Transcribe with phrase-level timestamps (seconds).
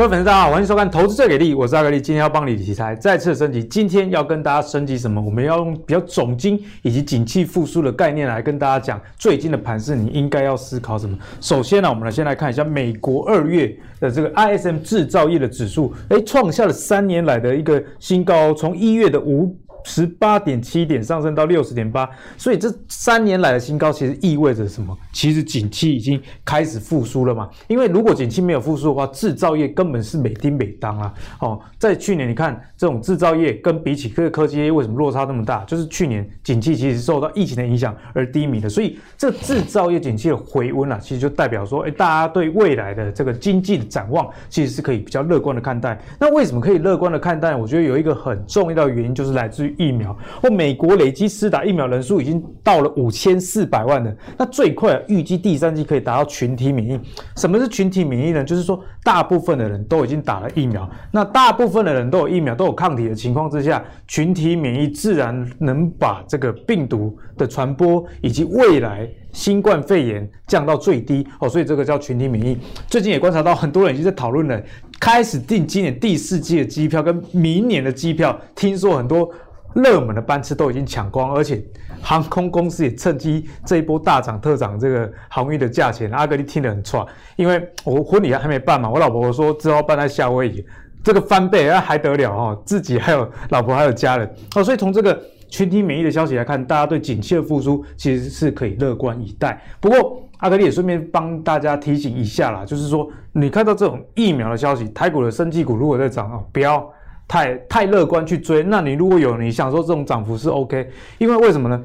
[0.00, 3.62] 各位粉丝大家好，欢迎收看《投资最给力》，我是阿格力，今天要帮你理财再次升级。
[3.62, 5.20] 今天要跟大家升级什么？
[5.20, 11.14] 我们要用比较总经以及景气复苏的概念来跟大家讲最近的盘势，你应该要思考什么？
[11.42, 19.54] 首先呢，我们来先来看一下美国二月的这个 ISM 制造业的指数，哎，创下了三年来的一个新高，从一月的五。
[19.84, 24.96] 十八点七点上升到六十点八，所以这三年来的新高其实意味着什么？
[25.12, 27.48] 其实景气已经开始复苏了嘛。
[27.68, 31.14] 因为如果景气没有复苏的话，制造业根本是每丁每当啊。
[31.40, 35.64] 哦，在去年你看这种制造业跟比起这个科技业为什么落差那么大？
[35.64, 45.98] 就是去年景气其实受到疫情的影响而低迷的，所以这制造业景气的回温啊，其实就代表说，哎，大家对未来的这个经济的展望其实是可以比较乐观的看待。
[46.18, 47.56] 那为什么可以乐观的看待？
[47.56, 49.69] 我觉得有一个很重要的原因就是来自于。
[49.78, 57.00] 疫苗，或美国累计施打疫苗人数已经到了五千四百万人，那最快预计第三季可以达到群体免疫。
[57.36, 58.44] 什么是群体免疫呢？
[58.44, 71.48] 就是说大部分的人都已经打了疫苗，那大部分的人都有疫苗，都有抗体的情况之下，群体免疫自然能把这个病毒的传播以及未来新冠肺炎降到最低哦。
[71.48, 72.58] 所以这个叫群体免疫。
[72.86, 74.62] 最近也观察到很多人已经在讨论了，
[74.98, 79.30] 开始订今年第四季的机票跟明年的机票，听说很多。
[79.74, 81.62] 热门的班次都已经抢光，而且
[82.02, 86.10] 航空公司也趁机这一波大涨特涨这个航运的价钱。
[86.10, 90.64] 阿格力听得很错，因为我婚礼还没办嘛，我老婆说之后办在夏威夷，
[91.04, 99.62] 这个翻倍那还得了哦，自己还有老婆还有家人哦，所以从这个群体免疫的消息来看，大家对景气的复苏其实是可以乐观以待。
[99.80, 106.90] 不过阿格力也顺便帮大家提醒一下啦，就是说你看到这种疫苗的消息，台股的生技股如果在涨哦，不要。
[107.30, 111.80] 太太乐观去追，那你如果有你想说这种涨幅是 OK，因为为什么呢？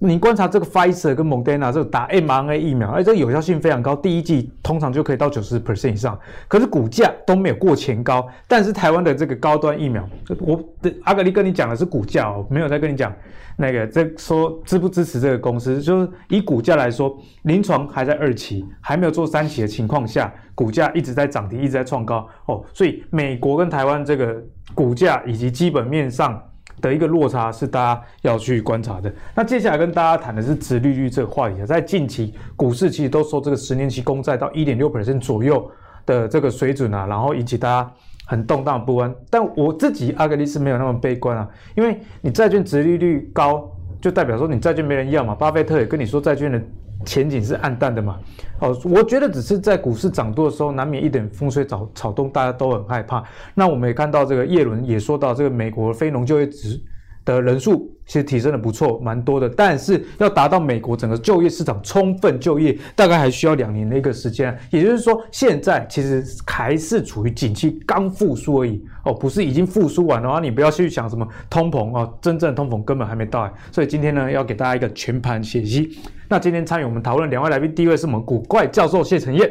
[0.00, 6.18] 你观察这个 Pfizer 跟 Moderna 这个打 mRNA 疫苗，哎，这个有效性非常高，第一季通常就可以到九十 percent 以上，
[6.48, 8.26] 可是股价都没有过前高。
[8.48, 10.04] 但是台湾的这个高端疫苗，
[10.40, 13.14] 我的阿格力跟你讲的是股价哦，没有在跟你讲
[13.56, 24.42] 那个在说支不支持这个公司，就是以股价来说，临床还在二期，还没有做三期的情况下，股价一直在涨停，一直在创高哦，所以美国跟台湾这个
[24.74, 26.42] 股价以及基本面上。
[26.80, 29.12] 的一个落差是大家要去观察的。
[29.36, 35.70] 那接下来跟大家谈的是殖利率这个话题啊，在近期股市其实都受这个十年期公债到一点六百分左右
[36.04, 37.92] 的这个水准啊，然后引起大家
[38.26, 39.14] 很动荡不安。
[39.30, 45.36] 但我自己阿格力是没有那么悲观啊，因为你债券殖利率高，就代表说你债券没人要嘛。
[45.36, 46.60] 巴菲特也跟你说债券的。
[47.04, 48.18] 前景是暗淡的嘛？
[48.60, 53.22] 哦，我觉得只是在股市涨多的时候，难免一点风吹草草动，大家都很害怕。
[53.54, 56.80] 那我们也看到这个叶伦也说到，这个美国非农就业值
[57.24, 59.48] 的人数其实提升的不错，蛮多的。
[59.48, 64.56] 但是要达到美国整个就业市场充分就业，大概还需要两年的一个时间。
[64.70, 73.52] 也就是说，现在其实还是处于景气刚复苏而已哦，不是已经复苏完的话，你不要去想什么通膨哦，真正通膨根本还没到。
[73.70, 75.98] 所以今天呢，要给大家一个全盘解析。
[76.32, 79.46] 那今天参与我们讨论两位来宾，第一位是我们古怪教授谢承彦。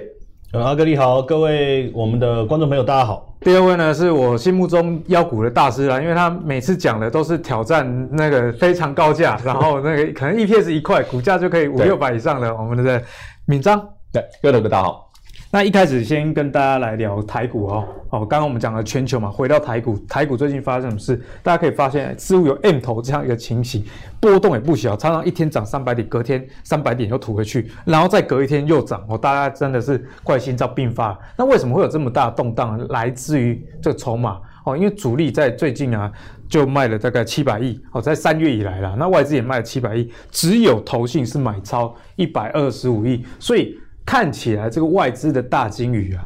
[0.52, 3.36] 呃，阿哥你好，各位我们的观众朋友大家好。
[3.42, 13.00] 第二位呢是我心目中妖股的大师啦，因为他每次讲的都是挑战那个非常高价，然后那个可能 EPS 一块，股价就可以五六百以上的，我们的
[13.46, 13.80] 敏章。
[14.12, 15.10] 对，各位大家好。
[15.53, 21.22] 那一开始先跟大家来聊台股哦，哦，刚刚我们讲了全球嘛，回到台股，台股最近发生什么事？
[21.44, 23.84] 大家可以发现，似乎有 M 头这样一个情形，
[24.22, 31.19] 波动也不小，常常一天涨三百点，隔天三百点又吐回去，然后再隔一天又涨，哦，大家真的是怪心脏病发。
[31.35, 32.79] 那为什么会有这么大的动荡？
[32.88, 36.09] 来自于这个筹码哦，因为主力在最近啊
[36.47, 43.78] 就卖了大概七百亿哦，在三月以来啦，那外资也卖了七百亿，只有投信是买超一百二十五亿，所以。
[44.06, 46.25] 看起来这个外资的大金鱼啊，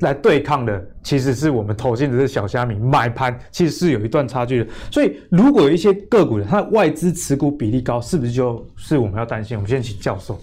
[0.00, 4.70] 来对抗的其实是我们投信的这小虾米买盘，其实是有一段差距的。
[4.90, 9.56] 所以如果有一些个股的它的外资持股比例高，是不是就是我们要担心？
[9.56, 10.38] 我们先请教授。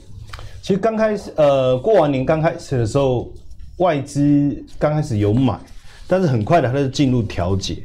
[0.61, 3.31] 其实刚开始，呃，过完年刚开始的时候，
[3.77, 5.57] 外资刚开始有买，
[6.07, 7.77] 但是很快的它就进入调节。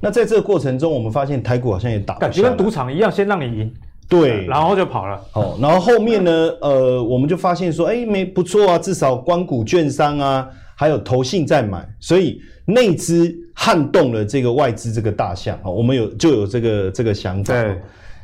[0.00, 3.74] 那在这个过程中，我们发现台股好像也打，感觉跟赌场一样，先让你赢。
[4.12, 5.18] 对，然后就跑了。
[5.32, 6.30] 哦，然后后面呢？
[6.60, 15.58] 呃，我们就发现说，哎，没不错啊，至少光谷券商啊，还有投信在买，所以内资撼动了这个外资这个大象。
[15.62, 17.54] 哦，我们有就有这个这个想法。
[17.54, 17.80] 对，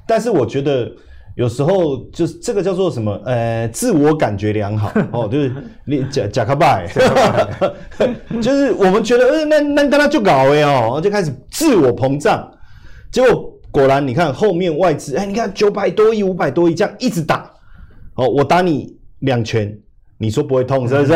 [0.07, 0.93] 但是我觉得
[1.37, 3.19] 有时候就是这个叫做什么？
[3.25, 5.51] 呃，自我感觉良好 哦，就是
[5.87, 6.87] 你假假卡拜，
[8.43, 12.47] 就是我们觉得，呃，那那跟他就搞哎哦，就开始自我膨胀，
[13.11, 13.55] 结果。
[13.71, 17.51] 果然，你看后面外资，哎，你看九百多亿、五百多亿这样一直打，
[18.15, 19.79] 哦，我打你两拳，
[20.17, 21.15] 你说不会痛是不是？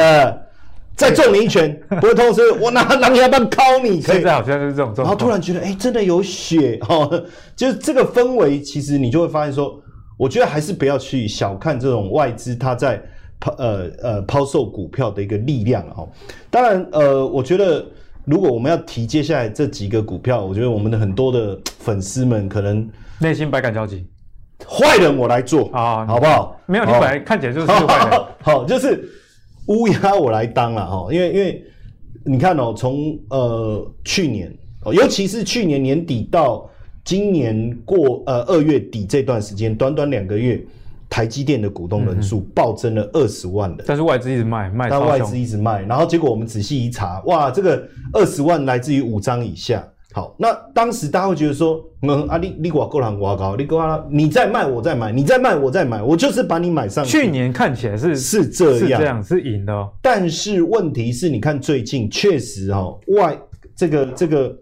[0.95, 3.99] 再中你一拳， 不会痛是我拿狼牙棒敲你。
[4.01, 5.07] 现在好像是这种状况。
[5.07, 7.25] 然后突然觉得，哎、欸，真的有血哦，
[7.57, 9.81] 就是这个氛围，其实你就会发现说，
[10.19, 13.03] 我觉得还是不要去小看这种外资它在
[13.41, 16.07] 抛呃呃抛售股票的一个力量哦。
[16.51, 17.85] 当然，呃，我觉得
[18.25, 22.89] 如果我们要提接下来这几个股票，我觉得我们的很多的 粉丝们可能
[23.21, 24.07] 内心百感交集。
[24.65, 26.57] 坏人我来做啊，好不好？
[26.67, 28.21] 没有，你本来看起来就是坏人。
[28.41, 29.09] 好，就是
[29.67, 31.65] 乌鸦我来当了哈，因为因为
[32.25, 34.53] 你看哦，从呃去年
[34.85, 36.71] 哦，尤其是去年年底到
[37.05, 40.65] 今年过呃二月底这段时间，短短两个月，
[41.13, 43.85] 台积电的股东人数暴增了二十万人。
[43.87, 49.87] 但是外资一直卖卖，但外资一直卖，然后结果我们仔细一查，哇，这个二十万来自于五张以下。
[50.15, 57.11] 好，那当时大家会觉得说，嗯啊，你你我够狼，我高，你够了，你再卖我再买，你再卖我再买，我就是把你买上去。
[57.11, 59.91] 去年看起来是是这样，是这样是赢的哦。
[60.01, 63.39] 但是问题是，你看最近确实哈外
[63.77, 64.55] 这个这个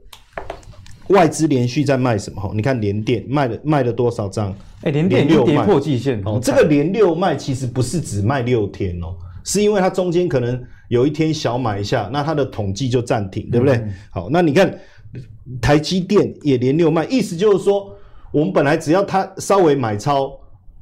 [1.11, 2.51] 外资连续在卖什么哈？
[2.55, 4.51] 你看联电卖了卖了多少张？
[4.83, 6.41] 哎、欸，联电又跌破季线哦。
[6.43, 9.15] 这个连六卖其实不是只卖六天哦，
[9.45, 13.77] 是因为它中间可能有一天小买一下，那它的统计就暂停，对不对？
[13.77, 14.77] 嗯、好，那你看。
[15.61, 17.93] 台积电也连六卖，意思就是说，
[18.31, 20.31] 我们本来只要它稍微买超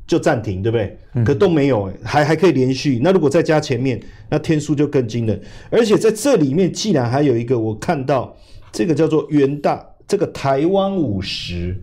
[0.07, 0.99] 就暂停，对不对？
[1.15, 3.01] 嗯、可都没有，还还可以连续。
[3.03, 3.99] 那如果再加前面，
[4.29, 5.41] 那天数就更惊人。
[5.71, 8.37] 而且在这里面，既然还有一个，我看到
[8.71, 11.81] 这个叫做元大，这个台湾五十，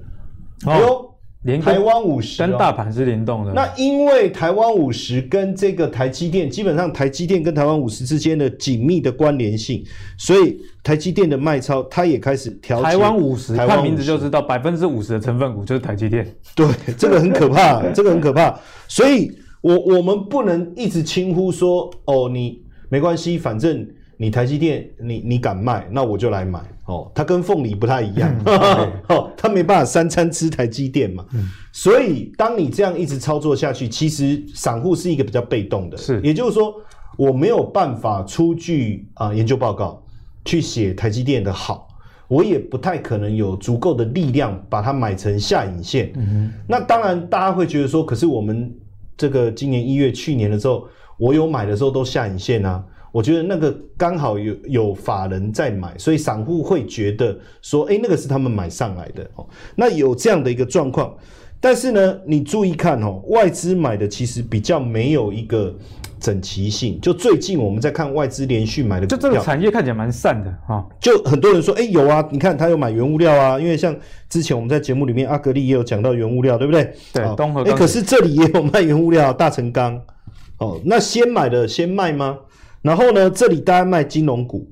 [0.65, 1.11] 哎呦。
[1.45, 3.53] 连台湾五十跟大盘是联动的。
[3.53, 9.85] 那因为台湾五十跟这个台积电，基本上台积电跟台湾五十之间的紧密的关联性，
[10.17, 12.81] 所以台积电的卖超，它也开始调。
[12.81, 16.27] 台湾五十，看名字就知道百分之五十的成分股就是台积电。
[16.55, 16.67] 对，
[16.97, 18.59] 这个很可怕， 这个很可怕。
[18.87, 19.31] 所以
[19.61, 23.87] 我我们不能一直轻忽说，哦，你没关系，反正。
[24.17, 27.11] 你台积电，你你敢卖，那我就来买哦。
[27.13, 28.33] 它跟凤梨不太一样，
[29.09, 31.25] 哦，它没办法三餐吃台积电嘛。
[31.33, 35.97] 嗯、所以，当你这样一直操作下去，其实散户是一个比较被动的。
[35.97, 36.73] 是，也就是说，
[37.17, 40.01] 我没有办法出具啊、呃、研究报告
[40.45, 41.87] 去写台积电的好，
[42.29, 46.13] 我也不太可能有足够的力量把它买成下影线。
[46.15, 48.73] 嗯哼，那当然，大家会觉得说，可是我们
[49.17, 50.87] 这个今年一月、去年的时候，
[51.17, 52.81] 我有买的时候都下影线啊。
[53.15, 59.47] 我觉得那个刚好有有法人在买，所以散户会觉得说，哎，那个是他们买上来的哦。
[59.73, 61.15] 那有这样的一个状况，
[61.61, 65.73] 但是呢，你注意看哦，外资买的其实比较没有一个
[66.19, 66.99] 整齐性。
[66.99, 70.85] 就最近我们在看外资连续买的，就这个产业看起来蛮散的哈。
[70.99, 73.95] 就很多人说，哎，有啊，你看他有买原物料啊，因为像
[74.27, 76.93] 之前我们在节目里面阿格力也有讲到原物料，对不对？
[77.13, 77.63] 对，东和。
[77.63, 80.01] 哎，可是这里也有卖原物料，大成钢。
[80.57, 82.39] 哦，那先买的先卖吗？
[82.85, 84.69] 然后呢，这里大家卖金融股，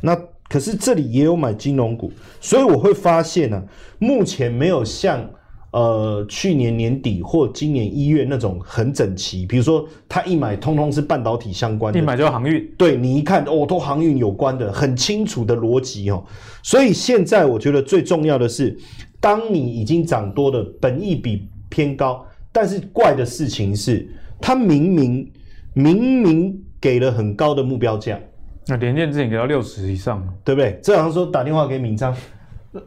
[0.00, 0.16] 那
[0.48, 3.62] 可是这里也有买金融股，所以我会发现呢、啊，
[3.98, 5.28] 目前没有像
[5.72, 16.24] 呃去年年底或今年一月那种很整齐，比如说他一买通通是半导体相关的，一买就航运，对你一看哦，都航运有关的，很清楚的逻辑哦。
[16.62, 18.74] 所以现在我觉得最重要的是，
[19.20, 24.08] 当你已经涨多的本益比偏高，但是怪的事情是，
[24.40, 25.30] 它明明
[25.74, 26.64] 明明。
[26.80, 28.18] 给了很高的目标价，
[28.66, 30.80] 那联电之前给到六十以上，对不对？
[30.82, 32.14] 这好像说打电话给闵漳，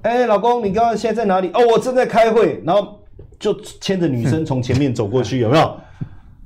[0.02, 1.50] 哎、欸，老公，你刚刚现在在哪里？
[1.54, 3.00] 哦，我正在开会，然后
[3.38, 5.78] 就牵着女生从前面走过去，有没有？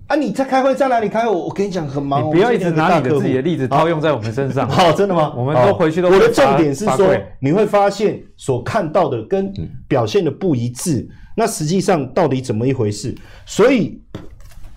[0.08, 1.30] 啊，你在开会，在哪里开会？
[1.30, 4.68] 我跟你讲很忙，你不要一直拿你的自己的例子套用在我们身上。
[4.68, 5.34] 好， 真的吗？
[5.38, 6.10] 我们都回去都。
[6.10, 9.54] 我的重点是说，你会发现所看到的跟
[9.88, 13.16] 表现的不一致，那实际上到底怎么一回事？
[13.46, 14.02] 所以。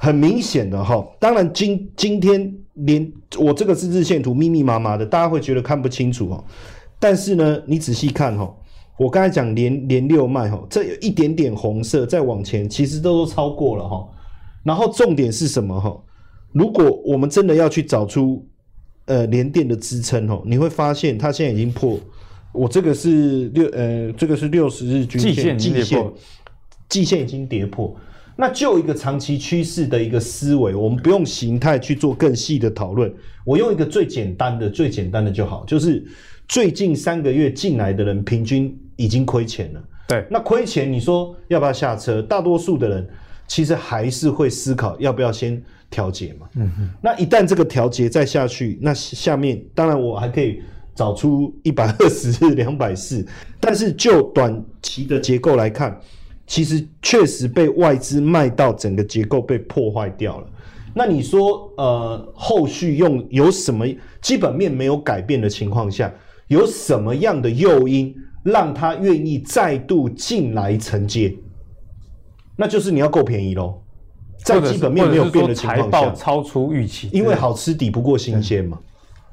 [0.03, 6.43] 很明显的哈，当然今今天连我这个是日线图密密麻麻的，大家会觉得看不清楚哦。
[6.99, 8.51] 但是呢，你仔细看哈，
[8.99, 14.09] 我刚才讲连连六脉哈，这有一点点红色，再往前其实都都超过了哈。
[14.65, 15.95] 然后重点是什么哈？
[16.53, 18.43] 如果我们真的要去找出
[19.05, 21.99] 呃连电的支撑哦，你会发现它现在已经破，
[22.53, 26.13] 我这个是六呃这个是六十日均线季线
[26.89, 27.95] 季线已经跌破。
[28.41, 33.13] 那就一个长期趋势的一个思维，我们不用形态去做更细的讨论。
[33.45, 36.03] 我用一个最简单的、最简单的就好，就是
[36.49, 39.85] 最近三个月进来的人平均已经亏钱了。
[40.09, 42.23] 对，那亏钱，你说要不要下车？
[42.23, 43.07] 大多数的人
[43.47, 46.49] 其实还是会思考要不要先调节嘛。
[46.55, 46.91] 嗯哼。
[47.03, 50.63] 那一旦这个调节再下去，那下面当然我还可以
[50.95, 53.23] 找出一百二十、两百四，
[53.61, 56.01] 但是就短期的结构来看。
[56.51, 60.47] 其实确实被外资卖到整个结构被破坏掉了。
[60.93, 63.87] 那你说，呃，后续用有什么
[64.21, 66.13] 基本面没有改变的情况下，
[66.49, 71.33] 有什么样的诱因让他愿意再度进来承接？
[72.57, 73.81] 那就是你要够便宜喽，
[74.45, 78.77] 在基本面没有变的情况下，财报超出预期，因为好吃抵不过新鲜嘛。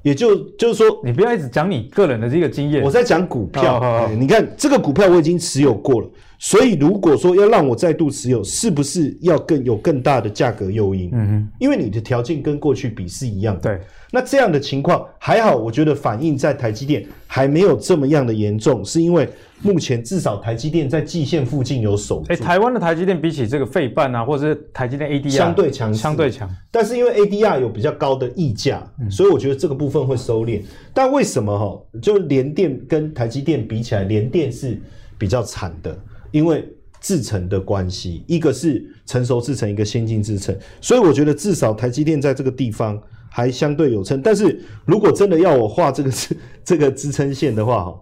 [0.03, 3.79] 也就就是说，你不要一直讲你个人的这个经验，我在讲股票。
[3.79, 6.07] 哦、你看这个股票我已经持有过了，
[6.39, 11.09] 所以如果说要让我再度持有，是不是要更有更大的价格诱因？
[11.13, 13.61] 嗯哼，因为你的条件跟过去比是一样的。
[13.61, 19.27] 对，那这样的情况还好，我觉得反映在台积电还没有这么样的严重，是因为。
[19.63, 22.25] 目前至少台积电在季线附近有守住。
[22.31, 26.47] 哎，台湾的台积电比起这个费半啊，或者是台积电 ADR 相对强，相对强。
[26.69, 30.61] 但是因为 ADR 有比较高的溢价，嗯、所以我觉得这个部分会收敛。
[30.93, 31.99] 但为什么哈？
[31.99, 34.79] 就联电跟台积电比起来，联电是
[35.17, 35.97] 比较惨的，
[36.31, 36.67] 因为
[37.01, 40.55] 制程的关系，一个是成熟制程，一个先进制程。
[40.81, 44.21] 所以我觉得至少台积电在这个地方还相对有撑。
[44.21, 48.01] 但是如果真的要我画这个支这个支撑线的话，哈，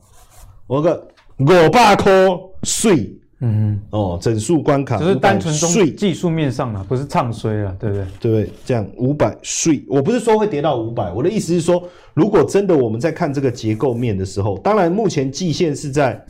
[0.68, 1.08] 我个。
[1.40, 2.14] 五百块
[2.64, 8.06] 税，嗯哦，整数关卡只是单纯税技术面上啊，不是唱衰啊，对不对？
[8.22, 8.50] 对不对？
[8.66, 16.26] 这样五百税，我不是说会跌到五百，我的意思是说，如果真的我们在看这个结构面的时候，当然目前季线是在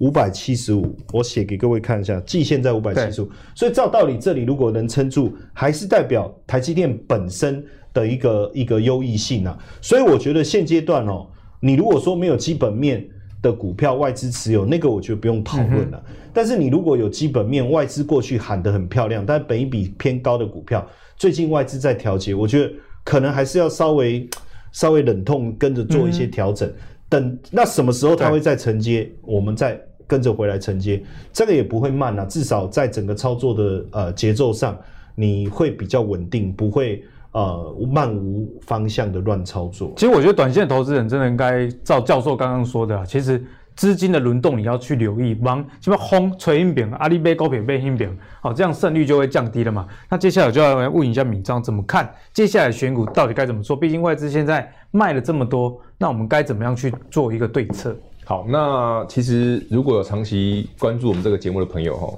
[0.00, 7.64] 五百七十五，我写给各位看一下，季线在五百七十五，所以照道理这里如果能撑住，还是代表台积电本身
[7.94, 11.26] 的一个一个优异性啊，所以我觉得现阶段哦，
[11.60, 13.08] 你如果说没有基本面。
[13.42, 16.04] 的股票外资持有那个，我觉得不用讨论了。
[16.10, 22.70] 嗯、但是你如果有基本面，外资过去喊得很漂亮，但本一比偏高的股票，最近外资在调节，我觉得
[23.02, 24.28] 可能还是要稍微
[24.72, 26.68] 稍微忍痛跟着做一些调整。
[26.68, 26.74] 嗯、
[27.08, 29.80] 等那什么时候它会再承接，我们再
[30.10, 31.00] 跟着回来承接，
[31.32, 32.24] 这个也不会慢啊。
[32.24, 34.76] 至少在整个操作的呃节奏上，
[35.14, 37.04] 你会比较稳定，不会。
[37.32, 39.92] 呃，漫无方向的乱操作。
[39.96, 43.40] 其实我觉得，短线投资人真的应该照教授刚刚说的，其实
[43.76, 49.86] 资金的轮动你要去留意，忙什么轰吹阴饼，阿里贝高品贝阴饼，好，这样胜率就会降低了嘛。
[50.08, 53.76] 那接下来就要来问一下闵漳怎么看接下来选股到底该怎么做？
[53.76, 57.96] 毕竟外资现在卖了这么多，那我们该怎么样去做一个对策？
[58.30, 62.16] 好，那其实如果有长期关注我们这个节目的朋友哈。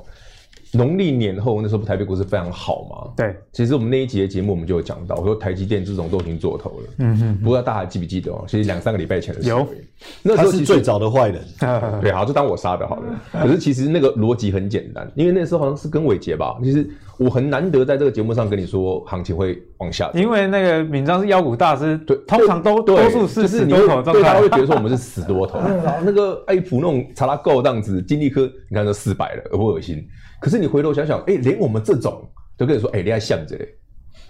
[0.74, 3.12] 农历年后那时候台北股市非常好嘛？
[3.16, 6.88] 对，其实我们那一集的节目我们就有讲到，我说台积电这种都已经做头了。
[6.98, 8.44] 嗯哼，不知道大家还记不记得哦？
[8.48, 9.66] 其实两三个礼拜前的时候，有
[10.22, 11.44] 那时候是最早的坏人。
[12.00, 13.20] 对，好，就当我杀的好了。
[13.32, 16.56] 可是其实那个逻辑很简单，因为那时候好像是跟伟杰吧。
[16.64, 16.88] 其实
[17.18, 25.58] 我很难得在这个节目上跟你说行情会往下，因为那个敏章是妖股大师，对，通常都多数是死多头，对，他会觉得说我们是死多头。
[25.84, 30.02] 然后那个爱普那种查拉够这样子，金立科你看都四百了，恶不恶心？
[30.42, 32.20] 可是你回头想想，哎、欸，连我们这种
[32.56, 33.56] 都跟你说，哎、欸，你还想着，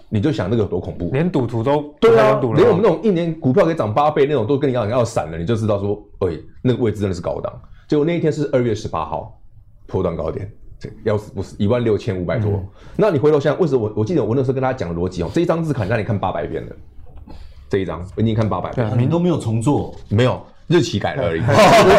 [0.09, 7.51] 你就想那个有多恐怖，连赌徒都对啊，连我们那种一年股票可以涨八倍那种都跟你要要闪了，你就知道说，哎、欸，那个位置真的是高档。
[7.87, 9.41] 结果那一天是二月十八号，
[9.87, 10.47] 破断高点，
[11.03, 12.51] 要死不死，一万六千五百多。
[12.51, 16.75] 嗯、那你回头想想，为什么我我记得我那时候跟大家讲的逻辑哦，这一张字卡让你看八百遍的，
[17.69, 20.39] 这一张我已经看八百遍，你都没有重做，没有。
[20.67, 21.41] 日期改了而已，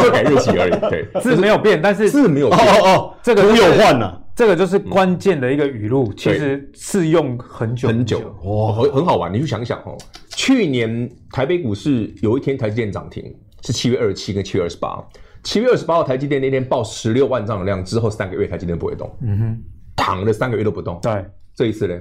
[0.03, 0.91] 就改日期而已。
[0.91, 2.61] 对， 字没有变，但是字没有变。
[2.61, 4.21] 哦哦，这个没有换了。
[4.37, 8.19] 这个就是关键的一个语录，其实是用很久很久。
[8.43, 9.33] 哇，很很好玩。
[9.33, 9.97] 你去想想哦，
[10.31, 14.99] 去年台北股市有一天台积电涨停是七月二十七跟七月二十八。
[15.45, 19.15] 七月二十八号台积电那天报十六万张的量之后，三个月台积电不会动。
[19.23, 19.63] 嗯哼，
[19.95, 20.99] 躺了三个月都不动。
[21.01, 21.95] 对，这一次呢，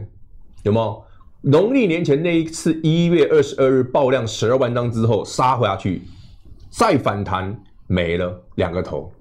[0.63, 1.03] 有没有？
[1.41, 6.01] 农历年前那一次一月二十二日爆量十二万张之后杀回下去。
[6.75, 9.11] 再反弹没了两个头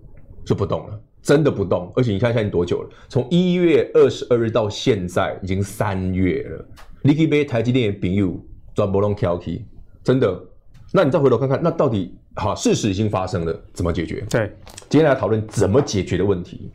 [0.42, 1.92] 就不动了，真的不动。
[1.94, 2.88] 而且你看现在多久了？
[3.10, 6.66] 从一月二十二日到现在已经三月了。
[7.02, 8.40] 你可以被台积电的朋友
[8.74, 9.66] 转波龙挑起，
[10.02, 10.42] 真的。
[10.92, 14.24] 那你再回头看看，那到底好事实已经发生了，怎么解决？
[14.30, 14.50] 对，
[14.88, 16.72] 今天来讨论怎么解决的问题。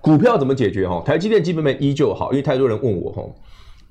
[0.00, 0.88] 股票怎么解决？
[0.88, 3.22] 哈，台积电基本面依旧好，因为太多人问我哈，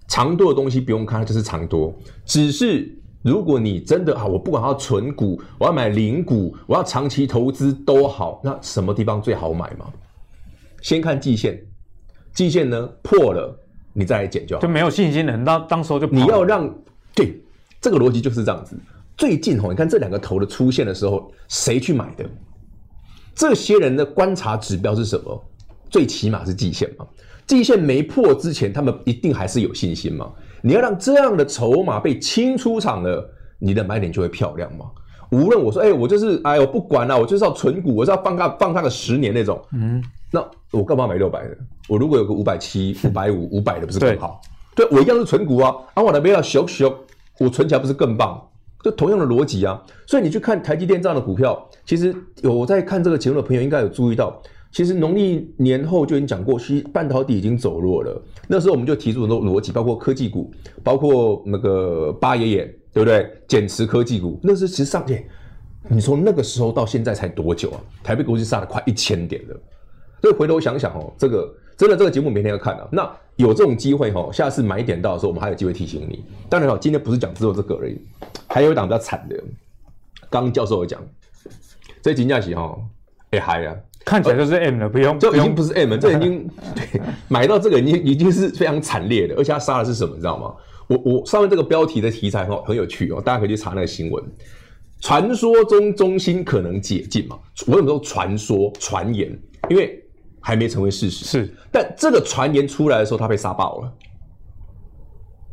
[0.07, 1.93] 长多的东西不用看，它就是长多，
[2.25, 2.97] 只是。
[3.25, 9.91] 如果你真的啊，我不管要存股，我要买零股，我要长期投资都好，那什么地方最好买吗？
[10.83, 11.59] 先看季线，
[12.35, 13.59] 季线呢破了，
[13.93, 14.61] 你再来减就好。
[14.61, 15.35] 就没有信心了。
[15.35, 16.71] 那，当当时候就你要让
[17.15, 17.41] 对
[17.81, 18.77] 这个逻辑就是这样子。
[19.17, 22.29] 最近哦，你看这两个头的出现的时候，谁去买的？
[23.33, 25.43] 这些人的观察指标是什么？
[25.89, 27.07] 最起码是季线嘛。
[27.47, 30.31] 季线没破之前，他们一定还是有信心嘛。
[30.61, 34.85] 你要让这样的筹码被清出场了，你的买点就会漂亮嘛。
[35.31, 39.59] 无论我说，哎、欸，我就是，哎，我不管了、啊，我就是要存股，我是要放它放它个十年那种。
[39.73, 41.57] 嗯，那我干嘛买六百的？
[41.87, 44.39] 我如果有个五百七、 五百五、五百的，不是更好？
[44.75, 46.93] 对，我一样是存股啊，啊，我那边要小小，
[47.39, 48.39] 我存起来不是更棒？
[48.83, 49.81] 就同样的逻辑啊。
[50.05, 54.39] 所以你去看台积电这样的股票，其实有在看这个节目的朋友应该有注意到，
[54.75, 58.21] 其实农历年后就已经讲过，其实半导体已经走弱了。
[58.45, 60.51] 那时候我们就提出很多逻辑，包括科技股，
[60.83, 63.25] 包括那个八爷爷，对不对？
[63.47, 65.25] 减持科技股，那是其实上点。
[65.87, 67.79] 你从那个时候到现在才多久啊？
[68.03, 69.57] 台北股市杀了快一千点了。
[70.21, 72.85] 所以回头想想哦，这个真的这个节目每天要看啊。
[72.91, 76.21] 那有这种机会哈，下次买点到的时候，我们还有机会提醒你。
[76.49, 77.97] 当然了，今天不是讲只有这个而已，
[78.47, 79.41] 还有一档比较惨的。
[80.29, 81.01] 刚教授有讲，
[82.01, 82.77] 这金价起哈，
[83.29, 83.73] 哎嗨呀，
[84.05, 90.53] 看起来就是 M 了，不用，就已经不是 M 了，这已经 对买到这个已经已经是非常惨烈的，而且他杀的是什么，你知道吗？
[90.87, 94.23] 我我上面这个标题的题材哈很有趣哦，大家可以去查那个新闻。
[95.01, 97.37] 传说中中心可能解禁嘛？
[97.65, 99.37] 我有没有传说传言？
[99.69, 99.99] 因为
[100.39, 101.25] 还没成为事实。
[101.25, 103.93] 是，但这个传言出来的时候，他被杀爆了。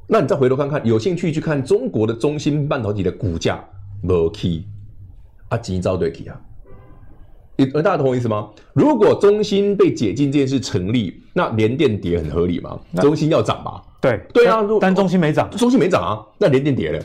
[0.07, 3.65] 那你再回头看看，有兴趣去看中国的中芯半导体的股价，
[4.03, 4.67] 没起
[5.49, 6.39] 啊，急躁对起啊。
[7.73, 8.49] 大家懂我意思吗？
[8.73, 12.79] 如果中芯被解禁这件事成立，那联电跌很合理吗？
[13.01, 13.83] 中芯要涨吧？
[14.01, 17.03] 对对啊，但中芯没涨，中芯没涨啊，那联电跌了。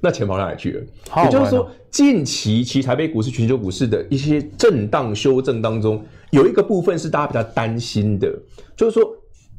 [0.00, 0.86] 那钱跑哪里去了？
[1.10, 8.32] 好好也就是说，近期其台北股市、全球股市的一些震荡修正当中，有一个部分是大家比较担心的，
[8.76, 9.08] 就是说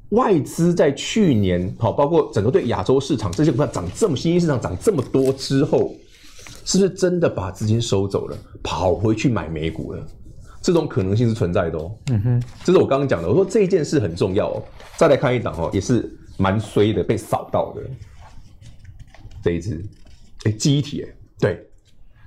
[0.09, 5.93] 外资在去年好，包括整个对亚洲市场这些股票涨这么，新兴市场涨这么多之后，
[6.69, 10.05] 是不是真的把资金收走了，跑回去买美股了？
[10.61, 11.91] 这种可能性是存在的哦。
[12.11, 13.27] 嗯哼，这是我刚刚讲的。
[13.27, 14.63] 我说这一件事很重要哦。
[14.95, 17.81] 再来看一档哦，也是蛮衰的，被扫到的
[19.43, 19.83] 这一只。
[20.43, 21.09] 哎，记忆体哎，
[21.39, 21.67] 对，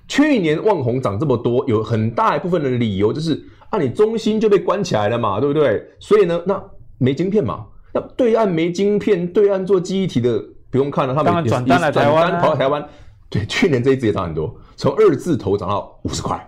[0.08, 5.86] 去年旺宏涨这么多，有很大一部分的理由就是啊，你中芯就被关起来了嘛，对不对？
[6.00, 6.60] 所以呢，那
[6.98, 12.84] 没晶片嘛，那对岸没晶片，对岸做记忆体的不用看了，他们转单来台湾，跑到台湾，
[13.32, 16.38] 对，去年这一支也涨很多，从二字头涨到五十块，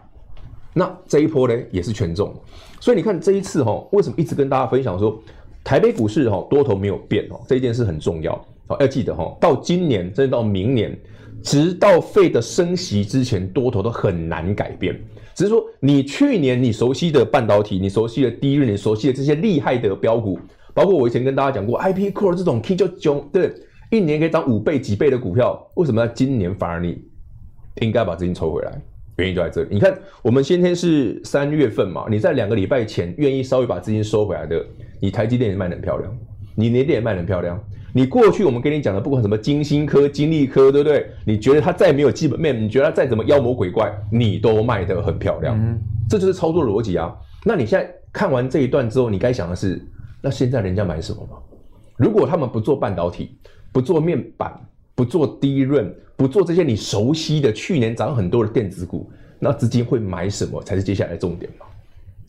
[0.73, 2.33] 那这一波呢也是权重，
[2.79, 5.19] 所以你看这一次哈，为什么一直跟大家分享说
[5.65, 8.33] 台北股市哈多头没有变哦，这一件事很重要，
[8.67, 10.97] 好要记得哈，到今年甚至到明年。
[11.43, 14.99] 直到 Fed 升息之前，多头都很难改变。
[15.35, 20.39] 只是说，你去年你熟悉的半导体，你熟悉的第一轮，你熟悉的这些厉害的标股，
[20.73, 23.53] 包括我以前跟大家讲过，IP Core 这种 K 就囧，对，
[23.91, 27.03] 一年可以涨五倍、几倍的股票，为什么在今年反而你
[27.81, 28.81] 应该把资金抽回来？
[29.17, 29.69] 原因就在这里。
[29.71, 34.61] 你看，我们先天是三月份嘛，你在两个礼拜前愿意稍微把资金收回来的，
[35.01, 36.13] 你台积电也卖得很漂亮，
[36.57, 37.57] 你联电也卖得很漂亮。
[37.93, 41.07] 你过去我们跟你讲的，不管什么晶心科、晶利科，对不对？
[41.25, 45.57] 你觉得它再没有基本面，你觉得它再怎么妖魔鬼怪，你都卖得很漂亮。
[45.57, 45.79] 嗯，
[46.11, 47.15] 这就是操作逻辑啊。
[47.45, 49.81] 那你现在看完这一段之后，你该想的是，
[50.21, 51.37] 那现在人家买什么吗？
[51.97, 53.39] 如果他们不做半导体，
[53.75, 54.55] 不做面板，
[54.95, 59.11] 不做 DRAM，不做这些你熟悉的去年涨很多的电子股，
[59.41, 61.67] 那资金会买什么才是接下来的重点嘛？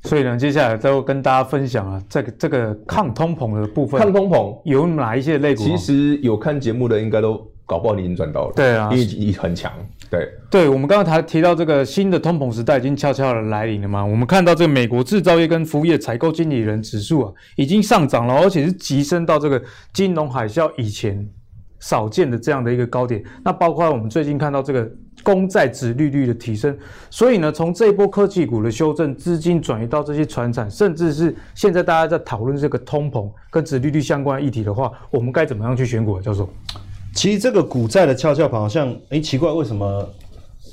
[0.02, 5.64] 所以呢，接下来再跟大家分享啊，这个这个抗通膨的部分，抗通膨有哪一些类股？
[5.64, 8.54] 其实有看节目的应该都搞不好你已经赚到了。
[8.56, 9.72] 对啊，因为你很强。
[10.08, 14.06] 对，对我们刚刚才提到这个新的通膨时代已经悄悄的来临了嘛。
[14.06, 21.28] 我们看到这个美国制造业跟服务业采购经理人指数啊，已经上涨了，而且是急升到这个金融海啸以前
[21.86, 23.24] 少见的这样的一个高点。
[23.44, 24.90] 那包括我们最近看到这个。
[25.24, 26.78] 公债殖利率的提升，
[27.10, 36.22] 所以呢，从这一波科技股的修正，资金转移到这些船产，甚至是现在大家在讨论这个通膨跟殖利率相关的议题的话，我们该怎么样去选股啊？
[36.22, 36.48] 教授，
[37.16, 40.08] 其实这个股债的跷跷板好像，哎，奇怪，为什么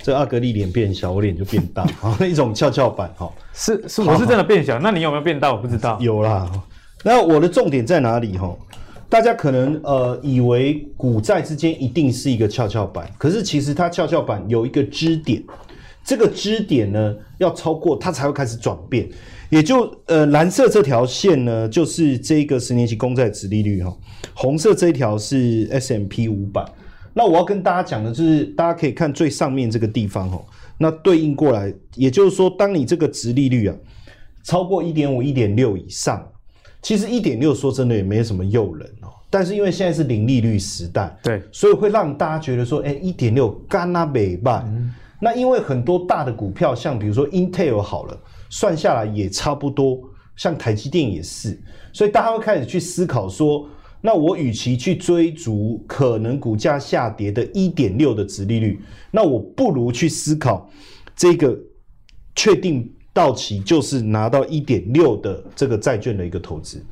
[0.03, 1.85] 这阿格力脸变小，我脸就变大？
[2.03, 5.51] 啊，一种跷跷板哈，是是，我是真的变小，那你有没有变大？
[5.51, 5.96] 我不知道。
[5.98, 6.51] 有啦，
[7.03, 8.55] 那我的重点在哪里哈？
[9.12, 15.44] 大家可能呃以为股债之间一定是一个跷跷板，可是其实它跷跷板有一个支点，
[16.03, 19.07] 这个支点呢要超过它才会开始转变，
[19.51, 23.94] 也就呃蓝色这条线呢就是这个十年期公债殖利率哈，
[24.33, 26.64] 红色这一条是 S M P 五百。
[27.12, 30.42] 那我要跟大家讲的就是，大家可以看最上面这个地方哈，
[30.79, 33.77] 那对应过来，也就是说，当你这个殖利率啊
[34.42, 36.27] 超过一点五、一点六以上。
[36.82, 44.92] 其实一点六说真的也没有什么诱人哦，但是因为现在是零利率时代，对，所以会让大家觉得说，哎，一点六干那没办。
[45.20, 50.00] 那因为很多大的股票，像比如说 Intel 好了，算下来也差不多，
[50.34, 51.56] 像台积电也是，
[51.92, 53.68] 所以大家会开始去思考说，
[54.00, 58.80] 那我与其去追逐可能股价下跌的一点六的值利率，
[59.12, 60.68] 那我不如去思考
[61.14, 61.56] 这个
[62.34, 62.92] 确定。
[63.12, 66.83] 到期就是拿到一点六的这个债券的一个投资，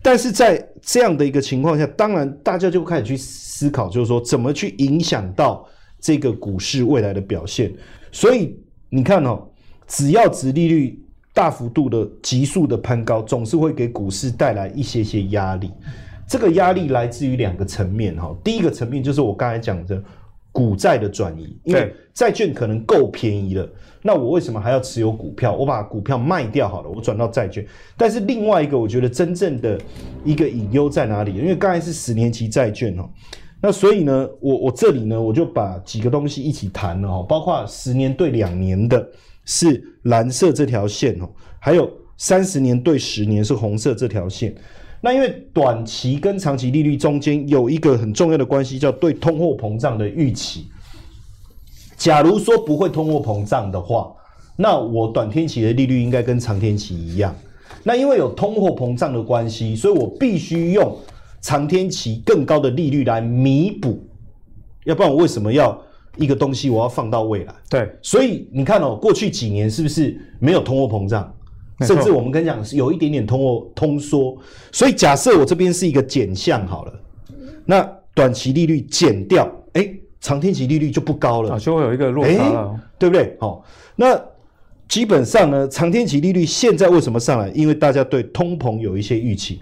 [0.00, 5.66] 但是在这样的一个情况下，当然大家就开始去思考，就是说怎么去影响到
[6.00, 7.72] 这个股市未来的表现。
[8.10, 8.56] 所以
[8.88, 9.46] 你看哦，
[9.86, 11.02] 只要殖利率
[11.32, 15.70] 大幅度的急速的攀高，总是会给股市带来一些些压力。
[16.26, 20.02] 这个压力来自于两个层面哈，第一个层面就是我刚才讲的
[20.54, 23.68] 股债的转移，因为债券可能够便宜了。
[24.00, 25.52] 那我为什么还要持有股票？
[25.52, 27.66] 我把股票卖掉好了，我转到债券。
[27.96, 29.76] 但是另外一个，我觉得真正的
[30.24, 31.34] 一个隐忧在哪里？
[31.34, 33.10] 因为刚才是十年期债券哦，
[33.60, 39.04] 那所以呢，我我这里呢，我就把几个东西一起谈了哦，包括十年对两年的
[39.44, 44.54] 是蓝色这条线哦，还有三十年对十年是红色这条线。
[45.04, 50.66] 那因为短期跟长期利率中间有一个很重要的关系，叫对通货膨胀的预期。
[51.98, 54.10] 假如说不会通货膨胀的话，
[54.56, 57.36] 那我短天期的利率应该跟长天期一样。
[57.82, 60.96] 那因为有通货膨胀的关系，所以我必须用
[61.42, 64.02] 长天期更高的利率来弥补，
[64.84, 65.78] 要不然我为什么要
[66.16, 67.54] 一个东西我要放到未来？
[67.68, 71.30] 对，所以你看哦，过去几年是不是没有通货膨胀？
[71.80, 74.36] 甚至我们跟你讲是有一点点通货通缩。
[74.72, 76.92] 所以假设我这边是一个减项好了，
[77.64, 79.94] 那短期利率减掉，哎。
[80.20, 83.36] 长天期利率就不高了，啊，就会有一个落差了，对不对？
[83.38, 83.62] 好，
[83.94, 84.18] 那
[84.88, 87.50] 基本上呢，长天期利率现在为什么上来？
[87.50, 89.60] 因为大家对通膨有一些预期。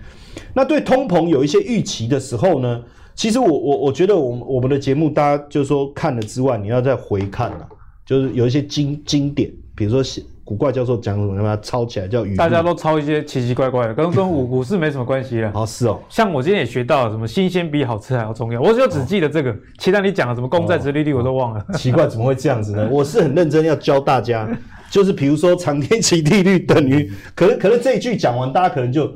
[0.54, 2.80] 那对通膨有一些预期的时候呢，
[3.16, 7.68] 其实我我我觉得我们我们的节目，大家就是说看了之外，你要再回看了，
[8.06, 10.22] 就是有一些经经典，比如说。
[10.44, 11.40] 古怪教授讲什么？
[11.40, 12.34] 把它抄起来叫语。
[12.34, 15.50] 大家都抄一些奇奇怪怪的，跟跟股股市没什么关系了。
[15.54, 16.00] 哦，是哦。
[16.08, 19.56] 像我今天也学到了什么新鲜比好吃还要重要，我就只记得这个。
[19.78, 21.64] 其他你讲的什么公债殖利率我都忘了。
[21.74, 22.86] 奇怪，怎么会这样子呢？
[22.90, 24.46] 我是很认真要教大家，
[24.90, 29.08] 就是比如说长天期利率等于，可能可能这一句讲完，大家可能就。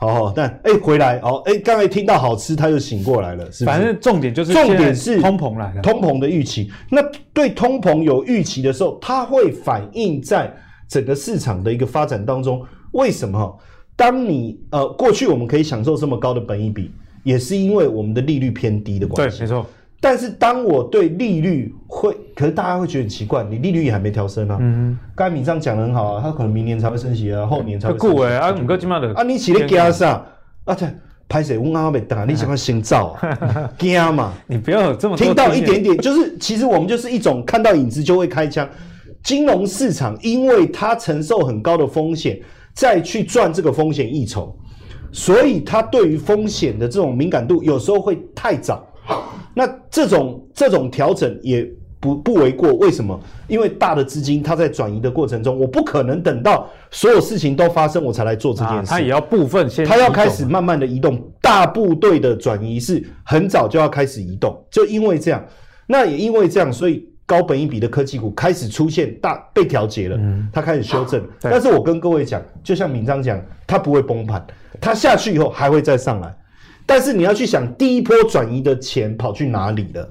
[0.00, 3.64] 好好，但哎、欸，回来哦，哎、欸，刚才听到好吃，他就醒过来了，是不是？
[3.64, 6.70] 反正重点就是重点是通膨来了，通膨的预期。
[6.88, 10.54] 那对通膨有预期的时候，它会反映在
[10.86, 12.64] 整个市场的一个发展当中。
[12.92, 13.58] 为什么？
[13.96, 16.92] 当你呃过去我们可以享受这么高的本益比，
[17.24, 19.38] 也是因为我们的利率偏低的关系。
[19.38, 19.66] 对，没错。
[20.00, 24.56] 但是当我对利率会，可是大家会觉得很奇怪，你利率也还没调升啊。
[24.60, 24.98] 嗯嗯。
[25.16, 28.16] 刚才闵漳讲的很好啊，他可能明年才会升息啊，后年才会升息。
[28.16, 29.12] 贵啊，五个金嘛的。
[29.14, 29.66] 啊，你起来？
[30.64, 30.86] 啊，这
[31.28, 31.58] 拍谁？
[31.58, 33.70] 我刚刚没打，你 想要先造啊？
[33.76, 34.32] 惊嘛？
[34.46, 38.68] 你不要有这么听到一点点，就是其实我们就是一种看到影子就会开枪。
[39.24, 42.40] 金融市场因为它承受很高的风险，
[42.72, 44.56] 再去赚这个风险溢酬，
[45.10, 48.87] 所以它对于风险的这种敏感度有时候会太早。
[49.54, 51.68] 那这种这种调整也
[52.00, 53.18] 不不为过，为什么？
[53.48, 65.44] 因为大的资金它在转移的过程中，我不可能等到所有事情都发生我才来做这件事，它也要部分先，它要开始慢慢的移动，大部队的转移是很早就要开始移动，就因为这样，
[65.88, 71.20] 那也因为这样，所以高本一比的科技股开始出现大被调节了，嗯它开始修正。
[71.40, 74.46] 但是我跟各位讲，就像明章讲，它不会崩盘，
[74.80, 76.32] 它下去以后还会再上来。
[76.88, 80.10] 但是你要去想，第一波转移的钱跑去哪里了？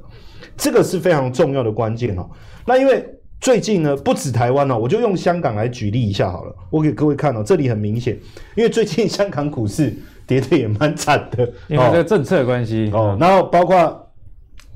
[0.55, 2.29] 这个是非常重要的关键哦。
[2.67, 3.03] 那因为
[3.41, 6.55] 最近呢，不止台湾哦，我就用香港来举例一下好了。
[6.69, 8.15] 我给各位看哦，这里很明显，
[8.55, 9.91] 因为最近香港股市
[10.27, 13.17] 跌的也蛮惨的，因为这个政策的关系哦。
[13.19, 14.11] 然后包括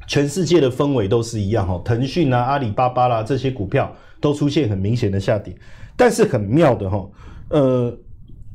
[0.08, 5.56] 全世界的氛围都是一样哦，腾讯啊、阿里巴巴啦这些股票都出现很明显的下跌。
[5.96, 7.08] 但是很妙的哈，
[7.50, 7.96] 呃。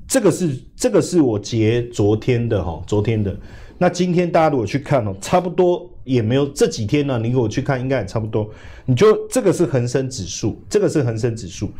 [0.08, 3.36] 这个是这个是我截昨天的哈，昨天的。
[3.78, 7.18] 那今天大家如果去看哦，差不多也没有这几天呢。
[7.18, 8.48] 你给我去看，应该也差不多。
[8.86, 11.70] 你就这个是恒生指数，这个是恒生指数。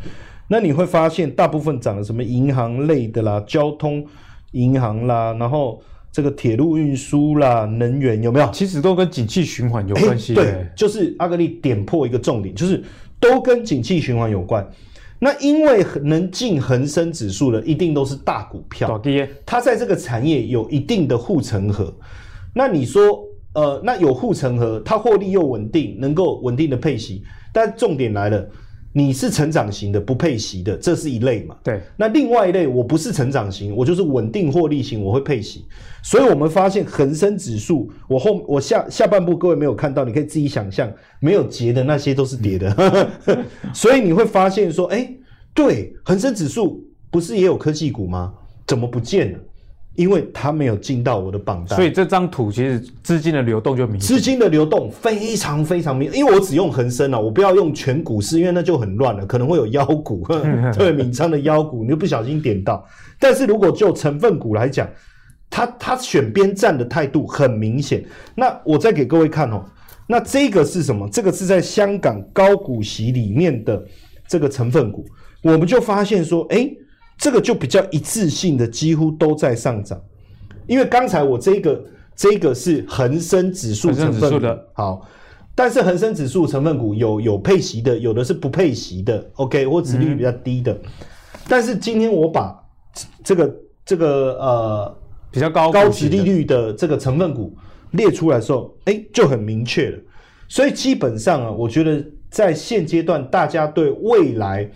[0.47, 4.05] 那你会发现，大部分涨的什么银行类的啦，交通
[4.51, 8.49] 银行啦，然后这个铁路运输啦，能源有没有？
[8.51, 10.35] 其实都跟景气循环有关系。
[10.35, 12.83] 对，就是阿格力点破一个重点，就是
[13.19, 14.69] 都跟景气循环有关。
[15.19, 19.01] 那因为能进恒生指数的，一定都是大股票，
[19.45, 21.93] 它在这个产业有一定的护城河。
[22.53, 23.03] 那你说，
[23.53, 28.47] 呃，那有护城河，它获利又稳定，能够稳定的配息，但重点来了。
[28.97, 31.55] 你是成长型的，不配息的，这是一类嘛？
[31.61, 31.79] 对。
[31.95, 35.63] 那另外一类，我不是成长型，我就是稳定获利型，我会配息。
[36.01, 42.73] 所以我们发现恒生指数，我后我下下半部各位没有看到，你可以自己想象，没有结的那些都是跌的。
[43.27, 45.17] 嗯、 所以你会发现说，哎、欸，
[45.53, 48.33] 对，恒生指数不是也有科技股吗？
[48.65, 49.39] 怎么不见了？
[49.97, 54.07] 因为它没有进到我的榜单，所以这张图其实资金的流动就明显。
[54.15, 60.23] 资金的流动非常非常明，因为我只用恒生啊，我不要用全股市，因为那就很乱了，可能会有妖股，
[60.71, 62.85] 特别敏仓的妖股，你就不小心点到。
[63.17, 64.87] 但是如果就成分股来讲，
[65.49, 68.05] 他他选边站的态度很明显。
[68.35, 69.65] 那我再给各位看哦，
[70.05, 71.09] 那这个是什么？
[71.11, 73.83] 这个是在香港高股息里面的
[74.27, 75.03] 这个成分股，
[75.41, 76.69] 我们就发现说，哎。
[77.17, 79.99] 这个就比较一致性的，几乎都在上涨。
[80.67, 81.83] 因为刚才我这个
[82.15, 85.07] 这个是恒生指数成分股的，好，
[85.55, 90.73] 但是恒生指数成分股有有配息的，有的是不配息的，OK，或殖利率比较低的。
[90.73, 90.79] 嗯、
[91.47, 92.55] 但是今天我把
[93.23, 94.97] 这个这个呃
[95.31, 97.55] 比较高高殖利率的这个成分股
[97.91, 99.97] 列出来的时候，哎，就很明确了。
[100.49, 104.69] 所以基本上啊，我觉得在现阶段，大家对未来。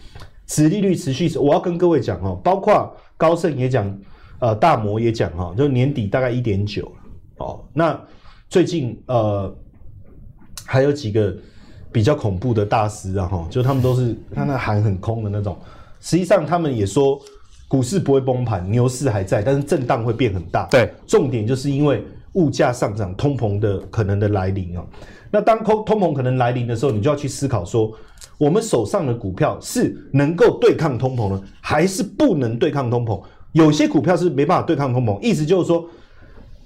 [0.52, 3.98] 殖利率持续，我要跟各位讲哦，包括高盛也讲，
[4.40, 6.92] 呃，大摩也讲哈，就年底大概一点九
[7.38, 7.64] 哦。
[7.74, 7.98] 那
[8.50, 9.56] 最近呃
[10.66, 11.34] 还有几个
[11.90, 15.58] 比较恐怖的大师啊哈，就他们都是他那喊很空的那种，
[16.02, 17.18] 实际上他们也说
[17.70, 20.68] 股市不会崩盘，牛市还在，但是震荡会变很大。
[20.70, 24.86] 对，重点就是因为物价上涨、通膨的可能的来临啊。
[25.32, 27.90] 那当通通膨可能来临的时候，你就要去思考说。
[28.42, 33.22] 我们手上的股票是能够对抗通膨呢，还是不能对抗通膨？
[33.52, 35.88] 有些股票是没办法对抗通膨，意思就是说，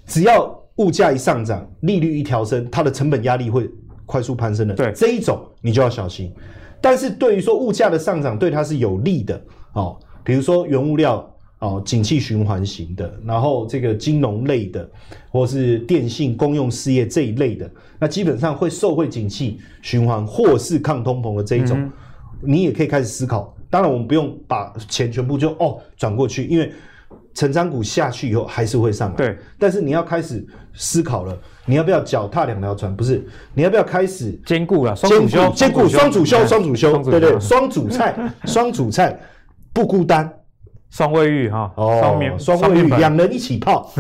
[0.05, 3.69] 只要物价一上涨，利率一调升，它的成本压力会
[4.05, 4.73] 快速攀升的。
[4.73, 6.33] 对，这一种你就要小心。
[6.79, 9.41] 但是对于说物价的上涨对它是有利的
[9.73, 11.29] 哦，比如说原物料。
[11.65, 14.87] 哦，景气循环型的，然后这个金融类的，
[15.31, 21.91] 或是电信、公用事业这一类的，那基本上会受惠景气循环或是抗通膨的这一种，嗯、
[22.41, 23.51] 你也可以开始思考。
[23.67, 26.71] 当然，我们不用把钱全部就哦转过去，因为
[27.33, 29.15] 成长股下去以后还是会上来。
[29.15, 32.95] 对，但是你要开始思考了，你要不要脚踏两条船？
[32.95, 33.25] 不是，
[33.55, 34.95] 你要不要开始兼顾了？
[34.95, 39.19] 兼顾兼顾双主修，双主修，对对，双主菜，双主菜
[39.73, 40.31] 不孤单。
[40.91, 41.99] 双卫浴哈，哦，
[42.37, 43.91] 双卫浴，两人一起泡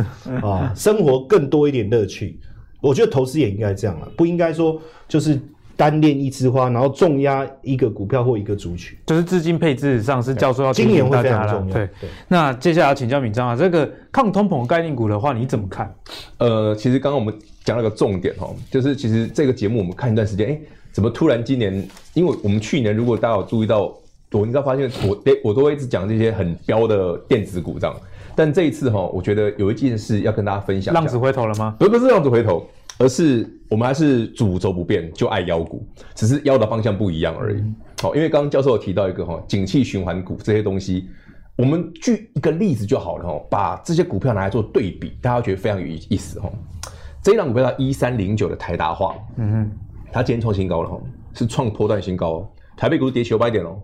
[0.41, 2.39] 啊， 生活更多一点乐趣。
[2.81, 5.37] 我觉得投资也应该这样了，不应该说就是
[5.75, 8.97] 单恋一枝花，然后重压一个股票或一个族群。
[9.07, 11.73] 就是资金配置上是教授要今年会非常重要。
[11.73, 12.09] 对對。
[12.27, 15.93] 那接下来要请教敏章啊，这个抗通膨概念股的话，你怎么看？
[16.37, 20.59] 呃，其实刚刚我们讲了个重点哈，就是其实这个节目我们看一段时间，哎，
[20.91, 21.85] 怎么突然今年？
[22.13, 23.91] 因为我们去年如果大家有注意到。
[24.35, 27.95] 我你知道发现我我都会一直讲这些很飙的电子股这样，
[28.35, 30.93] 但这一次哈，我觉得有一件事要跟大家分享。
[30.93, 31.75] 浪子回头了吗？
[31.79, 32.67] 不是不是浪子回头，
[32.97, 37.63] 而是我们还是主轴不变，就爱妖股，只是妖的方向不一样而已。
[38.01, 41.07] 好，因为刚刚教授有提到一个哈，景气循环股这些东西，
[41.55, 46.51] 我们举一个例子就好了哈，把这些股票拿来做对比，大家觉得非常有意思哈。
[47.23, 49.71] 这一档股票叫一三零九的台达化，嗯哼，
[50.11, 50.99] 它今天创新高了哈，
[51.33, 53.79] 是创波段新高，台北股市跌九百点哦。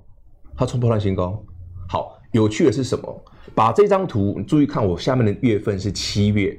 [0.55, 1.43] 它冲破了新高，
[1.87, 3.23] 好，有趣的是什么？
[3.55, 6.57] 把这张图你注意看，我下面的月份是七月，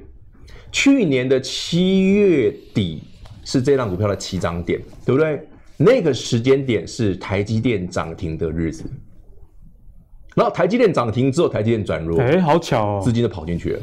[0.71, 3.03] 去年的七月底
[3.43, 5.47] 是这张股票的起涨点，对不对？
[5.77, 8.83] 那个时间点是台积电涨停的日子，
[10.35, 13.81] 然后台积电涨停之后，台积电转弱，哎，好巧哦，资金就跑进去了，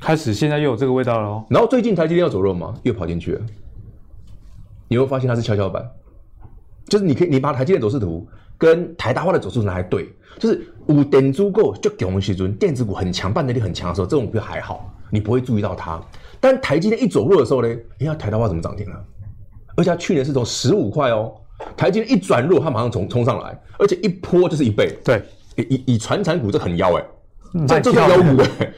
[0.00, 1.44] 开始现在又有这个味道了哦。
[1.50, 2.74] 然后最近台积电要走弱吗？
[2.84, 3.40] 又跑进去了，
[4.88, 5.86] 你会发现它是跷跷板，
[6.86, 8.26] 就是你可以你把台积电走势图。
[8.58, 16.00] 跟台达化的走势拿来对，就是五点足够就给我们时阵，电子股很强，半导体很强的时候，这种股票还好，你不会注意到它。
[16.40, 17.68] 但台积电一走弱的时候呢，
[18.00, 19.04] 哎呀，台达化怎么涨停了？
[19.76, 21.32] 而且它去年是从十五块哦，
[21.76, 24.98] 台积电一转弱，它马上冲冲上来，而且一波就是一倍。
[25.04, 25.22] 对，
[25.56, 27.04] 以以传产股这很妖哎、
[27.54, 28.72] 欸，这这是妖股哎。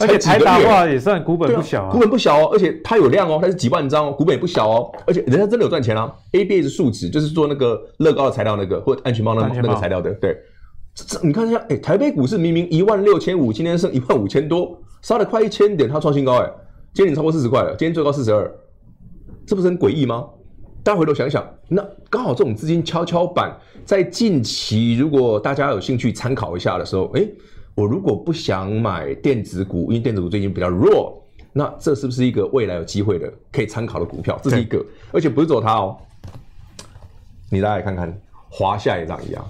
[0.00, 6.10] 而且台达化也算股本不小啊，股本不小哦，而且它有量哦，它是几万张哦，股本也不小哦，而且人家真的有赚钱啊。
[6.32, 10.34] ABS 树脂就是做那个乐高的材料那个，或者安全帽那那个材料的，对。
[10.94, 16.50] 这你看一下，哎，台北股市明明一万六千五，今天剩一万五千多，杀了快一千点，它创新高哎，
[16.94, 18.50] 今天已经超过四十块了，今天最高四十二，
[19.46, 20.24] 这不是很诡异吗？
[20.82, 27.28] 大家回头想想，那刚好这种资金跷跷板，在近期如果大家有兴趣参考一下的时候，哎。
[27.80, 31.18] 我如果不想买电子股，因为电子股最近比较弱，
[31.50, 34.38] 那这是不是一个未来有机会的可以参考的股票？
[34.42, 35.96] 这是一个，而且不是走它哦。
[37.48, 39.42] 你大家来看看，华夏也这样一样，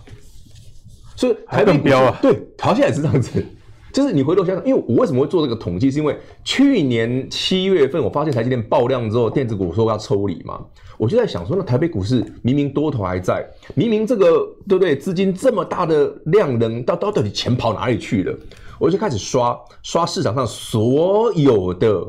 [1.17, 3.45] 所以台北标啊，对，华夏也是这样子。
[3.93, 10.61] 就是你回头想想，因为我为什么会做这个统计，是因为去年七月份我发现台积电爆量之后，电子股说要抽离嘛，
[10.97, 14.27] 我就在想说，那台北股市明明多头还在，明明这个
[14.69, 14.97] 对不对？
[14.97, 18.37] 资金这么大的量能，到到到底钱跑哪里去了？
[18.79, 22.03] 我就开始刷刷市场上所有的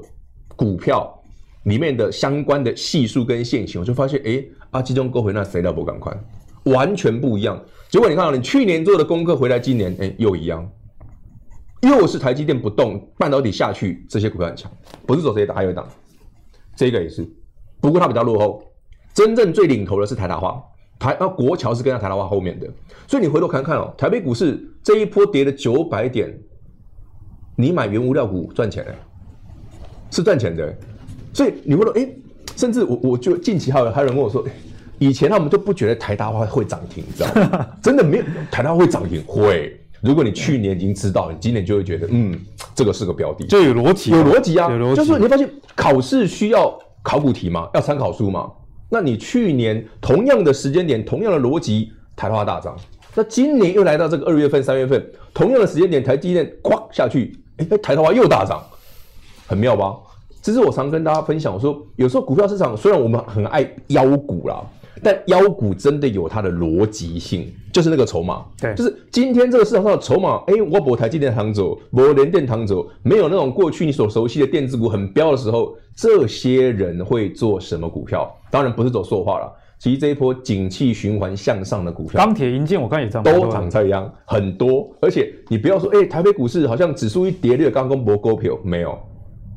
[0.56, 1.22] 股票
[1.64, 6.24] 里面的相关的系数跟线型，我就发现，哎，阿基中勾回那谁都不敢看，
[6.64, 7.62] 完全不一样。
[7.90, 10.66] 结果你看到你去年做的功课回来，今年哎又一样，
[11.82, 14.72] 又是台积电不动，半导体下去，这些股票很强，
[15.06, 15.88] 不是走这些档，还有一档，
[16.76, 17.28] 这个也是，
[17.80, 18.64] 不过它比较落后，
[19.14, 20.64] 真正最领头的是台达化。
[21.00, 22.68] 台啊国桥是跟在台达化后面的，
[23.08, 26.32] 所以你回头看看哦，台北股市这一波跌了九百点，
[27.56, 28.94] 你买原物料股赚钱的，
[30.12, 30.72] 是赚钱的。
[31.34, 32.08] 所以你问说，哎，
[32.56, 34.46] 甚至我我就近期还有还有人跟我说，
[35.00, 37.68] 以前他们就不觉得台达化会涨停，你知道吗？
[37.82, 39.81] 真的没有台达化会涨停，会。
[40.02, 42.40] 如果你去年已经知道，你今年就会觉得，嗯，
[42.74, 44.96] 这个是个标的，就有逻辑，有逻辑啊，有逻辑。
[44.96, 48.52] 就是你会发现考试需要考古题嘛，要参考书嘛。
[48.90, 52.76] 那你去年同样的时间点，同样的逻辑，台达化大涨。
[53.14, 58.62] 那今年又来到这个二月份、三月份，同样的时间点，台积电哐下去，哎，台达化又大涨，
[59.48, 59.96] 很妙吧？
[60.42, 64.64] 这是我常跟大家分享，我说有时候股票市场虽然我们很爱妖股啦，
[65.04, 68.46] 但妖股真的有它的逻辑性，就是那个筹码。
[68.60, 78.30] 对，就是今天这个市场上的筹码，哎，我博台积电躺走，博联电躺走，没有那种过去你所熟悉的电子股很飙的时候，这些人会做什么股票？
[78.50, 84.90] 当然不是走塑化了，其实这一波景气循环向上的股票，钢铁、银建，我看也涨，都涨在一样很多。
[85.02, 88.98] 而且你不要说，哎、欸，台北股市好像指数一跌，就刚公布股票没有，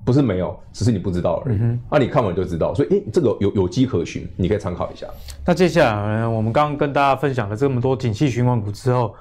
[0.05, 1.57] 不是没有，只是你不知道而已。
[1.57, 5.07] 那、嗯啊、你看完就知道，所以哎、欸，这个有有迹可循，你可以参考一下。
[5.47, 9.15] 那接下来，我们刚刚跟大家分享了这么多景气循环股之后。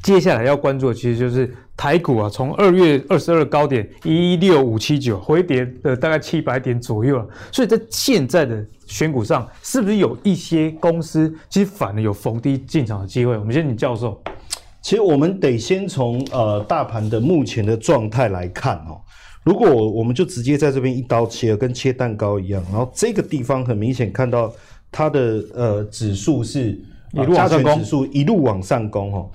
[0.00, 7.26] 接下来要关注的其实就是台股啊，从二月二十二高点一六五七九回跌了大概七百点左右了。
[7.50, 13.36] 所以在现在的选股上，是不是有一些公司其实反而有逢低进场的机会？
[13.36, 14.22] 我们先请教授。
[14.80, 19.00] 其实我们得先从呃大盘的目前的状态来看哦。
[19.48, 24.52] 如果我们就直接在这边一刀切，跟切蛋糕一样，然后这个地方很明显看到
[24.92, 26.78] 它的呃指数是
[27.14, 29.30] 一路加权指数一路往上攻哦。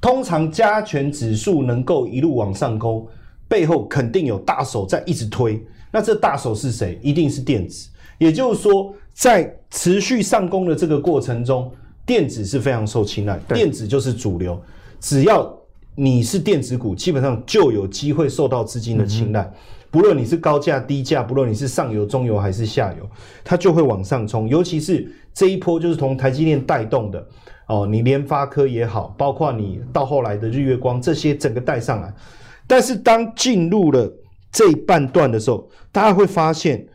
[0.00, 3.06] 通常加权指数能够一路往上攻，
[3.46, 5.62] 背后肯定有大手在一直推。
[5.90, 6.98] 那这大手是谁？
[7.02, 7.90] 一定是电子。
[8.16, 11.70] 也就是说，在持续上攻的这个过程中，
[12.06, 14.58] 电子是非常受青睐，电子就是主流。
[14.98, 15.57] 只要
[16.00, 19.52] 你是电子股，基本上就有机会受到资金的青睐。
[19.90, 23.10] 不论你是高价低价，不论你是上游中游还是下游，
[23.42, 24.48] 它就会往上冲。
[24.48, 27.26] 尤其是这一波，就是从台积电带动的。
[27.66, 32.14] 哦，你联发科也好，包括你到后来的日月光这些，整个带上来。
[32.68, 34.08] 但是当进入了
[34.52, 36.86] 这一半段的时候，大家会发现，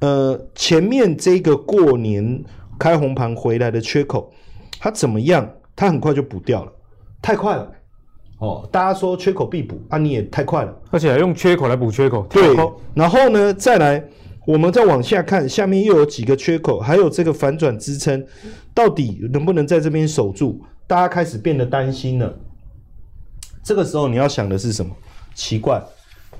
[0.00, 2.42] 呃，前面这个过年
[2.76, 4.32] 开红盘回来的缺口，
[4.80, 5.48] 它怎么样？
[5.76, 6.72] 它很快就补掉了，
[7.22, 7.70] 太快了。
[8.40, 12.26] 哦，大家说缺口必补啊，你也太快了，而且还用缺口来补缺口。
[12.28, 12.42] 对，
[12.92, 14.04] 然后呢，再来。
[14.46, 18.24] 我们再往下看，下面又有几个缺口，还有这个反转支撑，
[18.74, 20.58] 到底能不能在这边守住？
[20.88, 22.34] 大家开始变得担心了。
[23.62, 24.90] 这个时候你要想的是什么？
[25.34, 25.80] 奇怪，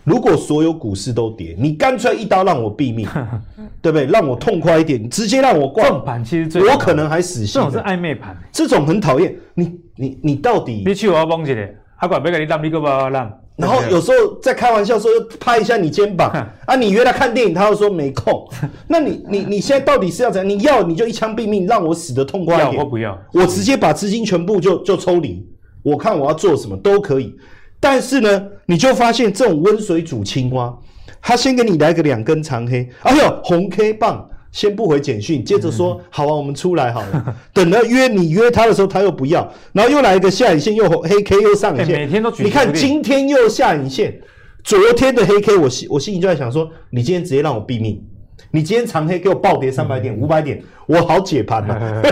[0.02, 3.06] 如果所有股市都跌，你干脆一刀让我毙命，
[3.82, 4.06] 对不对？
[4.06, 7.54] 让我痛快一点，你直接让我挂盘，其实最我可能还死心。
[7.54, 9.36] 这种是暧昧盘，这种很讨厌。
[9.54, 10.82] 你你你到底？
[10.84, 13.30] 你去我要帮起来，他管别给你让，你个不让。
[13.56, 16.30] 然后有时候在开玩笑说，又拍一下你肩膀
[16.64, 18.48] 啊，你约他看电影，他又说没空。
[18.88, 20.48] 那你你你现在到底是要怎样？
[20.48, 22.72] 你要你就一枪毙命，让我死得痛快一点。
[22.72, 23.18] 要或不要？
[23.34, 25.46] 我直接把资金全部就就抽离，
[25.82, 27.36] 我看我要做什么都可以。
[27.78, 30.74] 但是呢，你就发现这种温水煮青蛙，
[31.20, 34.26] 他先给你来个两根长黑，哎呦红 K 棒。
[34.52, 37.36] 先不回简讯，接着说、嗯、好啊，我们出来好了。
[37.54, 42.42] 等了约你约他的时候，他又不要，然后又来一个下影线，又黑 K 又上影线、欸，每天都举。
[42.42, 44.20] 你看今天又下影线，
[44.64, 48.02] 昨天的黑 K，我心我心里就在想说，你今天直接让我毙命，
[48.50, 52.02] 你今天长黑给我暴跌三百点、五、嗯、百点，我好解盘呐、啊。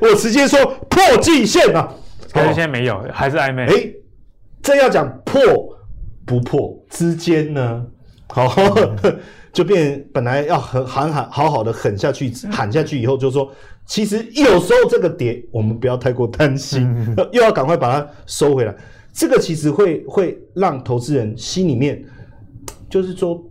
[0.00, 1.92] 我 我直接说破季线啊，
[2.32, 3.64] 可是现在没有，还是暧昧。
[3.66, 3.90] 哎，
[4.62, 5.40] 这要讲破
[6.24, 7.84] 不破之间呢？
[8.28, 8.52] 好。
[9.02, 9.18] 嗯
[9.58, 13.50] 就变本来要狠喊喊好好的狠下去喊下去以后，就说
[13.86, 16.88] 其实有时候这个跌我们不要太过担心，
[17.32, 18.72] 又要赶快把它收回来。
[19.12, 22.00] 这个其实会会让投资人心里面
[22.88, 23.42] 就是说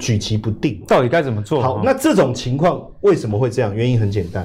[0.00, 1.62] 举棋不定，到底该怎么做？
[1.62, 3.72] 好，那这种情况为什么会这样？
[3.72, 4.44] 原因很简单，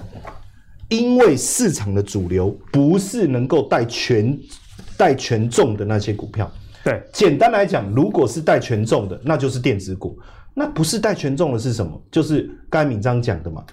[0.88, 4.38] 因为市场的主流不是能够带权
[4.96, 6.48] 带权重的那些股票。
[6.84, 10.16] 对，简单来讲，如果是带权重的，那就是电子股。
[10.58, 12.02] 那不是带权重的是什么？
[12.10, 13.64] 就是刚才闵章讲的嘛。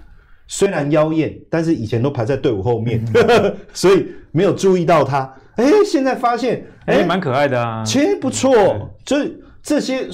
[0.47, 5.35] 虽然妖艳，但是以前都排在队伍后面，嗯、 所以没有注意到它。
[5.57, 8.55] 哎，现在发现哎，蛮可爱的啊，其实不错。
[9.03, 10.07] 就是这些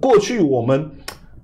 [0.00, 0.88] 过去我们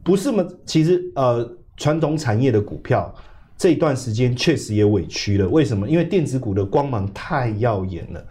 [0.05, 0.47] 不是么？
[0.65, 1.45] 其实呃，
[1.77, 3.13] 传统产业的股票
[3.57, 5.49] 这一段时间确实也委屈了。
[5.49, 5.89] 为什么？
[5.89, 8.25] 因为电子股的光芒太耀眼了。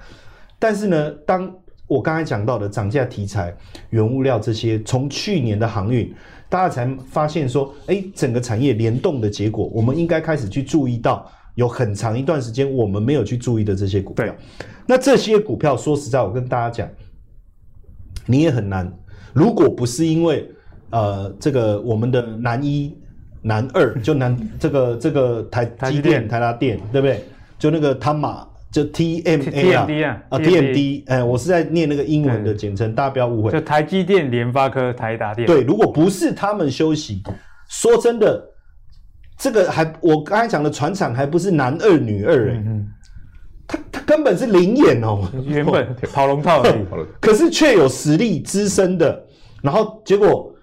[0.58, 1.54] 但是呢，当
[1.88, 3.54] 我刚才讲到的涨价题材、
[3.90, 6.14] 原物料这些，从去年的航运，
[6.50, 14.34] 大家才发现说，哎，整个产业联动的结果，我们应该开始去注意到，有很长一段时间我们没有去注意的这些股票。
[14.86, 16.90] 那这些股票，说实在，我跟大家讲，
[18.26, 18.92] 你也很难。
[19.34, 20.50] 如果不是因为
[20.90, 22.98] 呃，这个我们的南一、
[23.42, 27.24] 南二，就南这个这个台积电、台达电，对不对？
[27.60, 28.48] 就那个他玛。
[28.70, 33.50] 就 T M A 啊，啊 T M D，哎，我是在念那个英文的简称，大家不要误会。
[33.50, 35.48] 就台积电、联发科、台达电。
[35.48, 37.24] 对，如果不是他们休息，
[37.70, 38.44] 说真的，
[39.38, 42.88] 这个还我刚才讲的船厂还不是男二女二哎、欸，嗯、
[43.66, 46.86] 他他根本是零演哦，原本 跑龙套而已，
[47.22, 49.26] 可是却有实力资深的，
[49.64, 50.54] 然后结果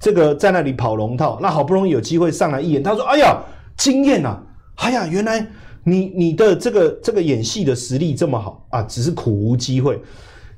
[0.00, 3.38] 这个在那里跑龙套，那好不容易有机会上来一演，他说：“哎呀，
[3.76, 4.42] 惊艳啊！
[4.76, 5.46] 哎呀，原来。”
[5.84, 10.00] 你你的这个这个演戏的实力这么好啊，只是苦无机会。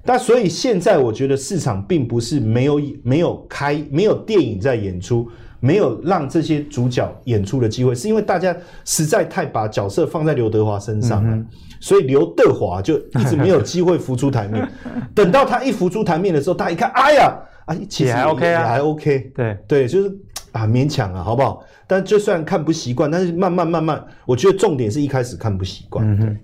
[0.04, 5.28] 那所以现在我觉得市场并不是没有没有开没有电影在演出，
[5.60, 11.46] 没有让这些主角演出的机会，是因为大家实在太把角色放在刘德华身上了，嗯、
[11.78, 14.68] 所以刘德华就一直没有机会浮出台面。
[15.14, 19.56] 等到他一浮出台面的时候，大家一看，哎呀，啊，其实也还 OK 啊，也还 OK，对。
[19.68, 20.12] 对，就是
[20.52, 21.64] 啊，勉强啊，好不好？
[21.86, 26.06] 但就算看不习惯，但是慢慢慢慢，我觉得重点是一开始看不习惯。
[26.06, 26.38] 嗯哼，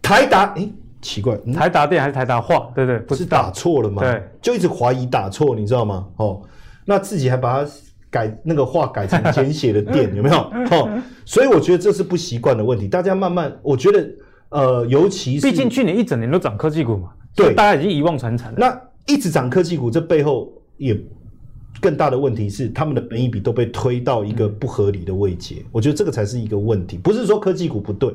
[0.00, 0.72] 台达，哎、欸，
[1.02, 2.70] 奇怪，嗯、台达电还是台达化？
[2.74, 4.02] 对对，不是打错了吗？
[4.02, 6.06] 对，就一直怀疑打错，你知道吗？
[6.16, 6.42] 哦，
[6.84, 7.70] 那自己还把它
[8.10, 10.36] 改那个话改成简写的电， 有没有？
[10.70, 10.88] 哦，
[11.24, 12.86] 所以我觉得这是不习惯的问题。
[12.86, 14.06] 大家慢慢，我觉得，
[14.50, 18.56] 呃，尤其是，毕竟去年一整年都涨科技股嘛，对，大家已经遗忘传承了。
[18.58, 20.94] 那一直涨科技股，这背后也。
[21.80, 28.14] 更大的问题是，他们的本益比都被推到一个不合理的位阶，我觉得这个才是一个问题，不是说科技股不对。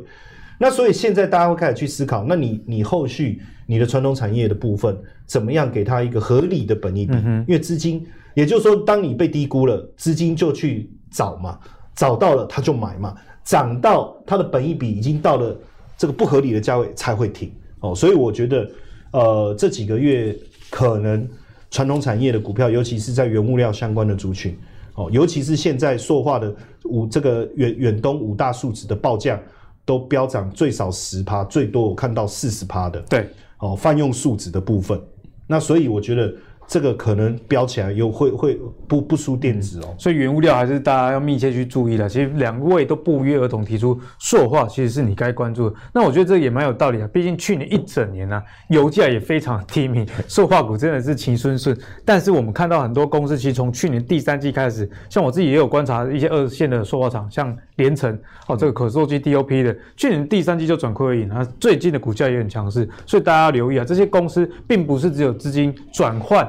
[0.57, 7.13] 那所以现在大家会开始去思考，那你你后续你的传统产业的部分，怎么样给它一个合理的本益比？
[7.13, 11.59] 因为资金，也就是说，当你被低估了，资金就去找嘛，
[11.95, 15.55] 找到了他就买嘛，涨到它的本益比已经到了
[15.97, 17.51] 这个不合理的价位才会停
[17.81, 17.93] 哦。
[17.93, 18.69] 所以我觉得，
[19.11, 20.35] 呃，这几个月
[20.69, 21.27] 可能。
[21.71, 24.57] 传统产业的股票，尤其是在原物料相关的族群，
[24.95, 26.53] 哦，尤其是现在塑化的
[26.85, 29.39] 五这个远远东五大数值的报价
[29.85, 32.99] 都飙涨最少十趴，最多我看到四十趴的。
[33.09, 33.27] 对，
[33.59, 34.99] 哦，泛用数值的部分，
[35.47, 36.33] 那所以我觉得。
[36.69, 42.07] 这个可能飙起来又会会不不输电子哦，所以原物料还是大家要密切去注意的。
[42.07, 45.75] 其实两位都不约而同提出塑化，其实是你该关注的。
[45.91, 51.75] 那我觉得这也蛮有道理啊，毕竟去年一整年呢、啊， 油价也非常低迷， 塑化股真的是情顺顺。
[52.05, 58.15] 但是我们看到很多公司，其实从去年第三季开始，像我自己也有观察一些二线的塑化厂，像联成
[58.47, 66.47] 哦，这个可塑机 DOP 的，去年第三季就转亏为盈，它最近的股价也很强势，所以大家要留意啊，这些公司并不是只有资金转换。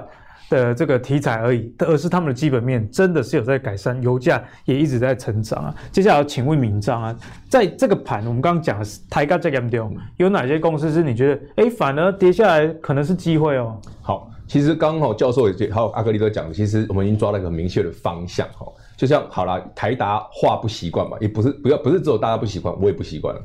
[0.51, 5.75] 的这个题材而已，而是他们的基本面真的是有在改善，油价也一直在成长啊。
[5.91, 7.17] 接下来要请问闵漳啊，
[7.49, 13.81] 在这个盘我们刚刚讲的是台嘎这么丢，有哪些公司是你觉得哎反而跌下来可能是机会哦？
[14.03, 18.67] 好，其实刚好教授也还有阿格里都讲，其实我们已经抓了一个明确的方向哈。
[18.97, 23.41] 就像好啦，台达化不习惯嘛，也不是不要不是只有大家不习惯，我也不习惯了。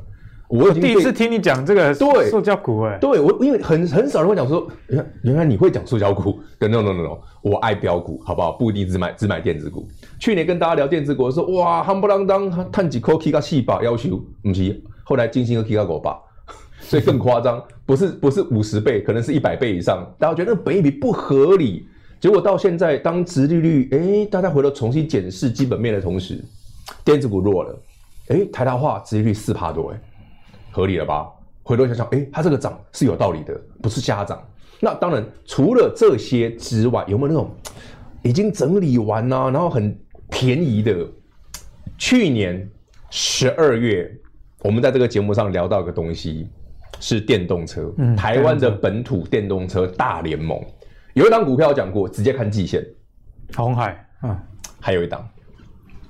[0.48, 8.52] 我第一次听你讲这个对塑胶股哎，对我因为很很少人会讲说，原原来你会讲塑胶股，no no no no，我爱标股，好不好？
[8.52, 9.88] 不一定只买只买电子股。
[10.20, 16.16] 去年跟大家聊电子股的时候，哇，夯不啷当，探几块 K 个四百，要求不是，后来金星和 K 个五百，
[16.80, 20.06] 所以更夸张，不是不是五十倍，可能是一百倍以上。
[20.16, 21.88] 大家觉得那个本益比不合理，
[22.20, 26.40] 结果到现在当殖利率哎，大家回头重新检视基本面的同时，
[27.04, 27.76] 电子股弱了，
[28.28, 30.00] 哎，台达化殖利率四趴多哎。
[30.76, 31.26] 合理了吧？
[31.62, 34.46] 回头想想，哎、欸，它这个涨是有道理的，不是瞎涨。
[34.78, 37.50] 那当然，除了这些之外，有没有那种
[38.22, 39.98] 已经整理完啊，然后很
[40.28, 40.94] 便宜的？
[41.96, 42.68] 去年
[43.08, 44.14] 十二月，
[44.58, 46.46] 我们在这个节目上聊到一个东西，
[47.00, 47.90] 是电动车。
[47.96, 50.62] 嗯、台湾的本土电动车大联盟
[51.14, 52.86] 有一档股票讲过，直接看季线。
[53.56, 54.38] 红海，嗯，
[54.78, 55.26] 还有一档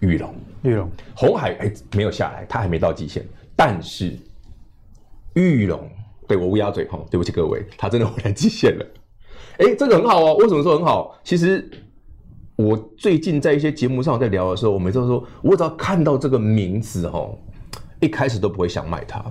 [0.01, 4.19] 玉龙，玉龙，红海哎、欸、没有下来，它还没到季线，但是。
[5.37, 5.89] 裕隆，
[6.27, 8.87] 对我乌鸦嘴哈，对不起各位，他真的回来极限了。
[9.59, 10.35] 哎，这个很好哦。
[10.37, 11.17] 为什么说很好？
[11.23, 11.71] 其实
[12.57, 17.31] 我最近在一些节目上在聊的时候，我每次都说，我只要看到这个名字哈，
[18.01, 19.25] 一开始都不会想买它。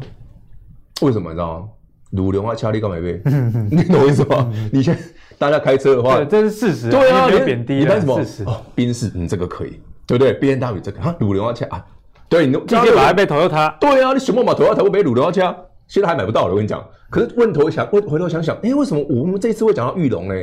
[1.02, 1.70] 为什么你知道吗？
[2.12, 3.22] 鲁龙啊，掐力高没背，
[3.70, 4.50] 你懂我意思吗？
[4.72, 4.98] 你先
[5.38, 6.90] 大家开车的话，对，这是事实。
[6.90, 8.16] 对啊，没有贬低，你谈什么？
[8.46, 11.86] 哦，宾士，嗯，这个可以，对不对？B N W 这个啊，鲁龙啊，掐啊，
[12.30, 15.54] 对，你今天把它被投到他，对啊，你熊猫嘛，投到他会被鲁龙啊掐，
[15.88, 16.84] 现在还买不到了，我跟你讲。
[17.10, 20.36] 可是问头想，问回头想想，哎，为什么我们这一次会讲到玉龙呢？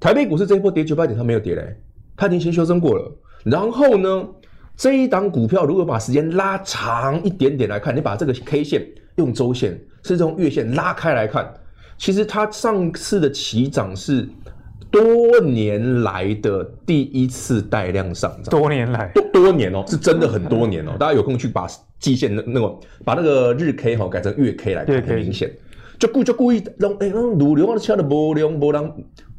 [0.00, 1.76] 台北股市这一波跌九百点，它没有跌嘞，
[2.16, 3.12] 它已经先修正过了。
[3.44, 4.26] 然后呢，
[4.76, 8.84] 这一档股票如果把时间拉长一点点来看，你把这个 K 线
[9.16, 11.52] 用周线，甚至用月线拉开来看，
[11.98, 14.28] 其实它上次的起涨是
[14.92, 18.50] 多年来的第一次带量上涨。
[18.50, 20.92] 多年来，多多年哦，是真的很多年哦。
[21.00, 21.66] 大家有空去把
[21.98, 25.50] 季线那那个把那个日 K 哈改成月 K 来看，很明显。
[25.98, 28.92] 就故就故意让哎让鲁流啊敲的波量波浪。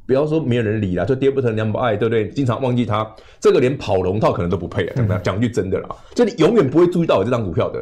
[0.06, 2.28] 不要说没有人理啦，就跌不疼娘不爱，对不对？
[2.28, 4.93] 经常忘记它，这个连跑龙套可能都不配啊！
[5.08, 7.80] 讲讲句真的啦，就你永远不会注意到我这张股票的。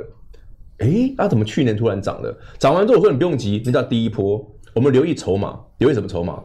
[0.86, 2.38] 诶，那、啊、怎么去年突然涨了？
[2.60, 4.40] 涨完之后我说你不用急，这叫第一波。
[4.76, 6.40] 我们留意筹码，留意什么筹码？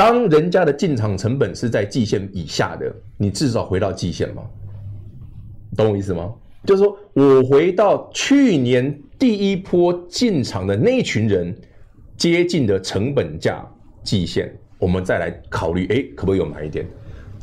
[0.00, 4.42] 当人家的进场成本是在季线以下的，你至少回到季线嘛？
[5.76, 6.32] 懂我意思吗？
[6.64, 11.54] 就是说我回到去年第一波进场的那群人
[12.16, 13.62] 接近的成本价
[14.02, 14.50] 季线。
[14.78, 16.86] 我们再来考虑，哎，可不可以有买一点？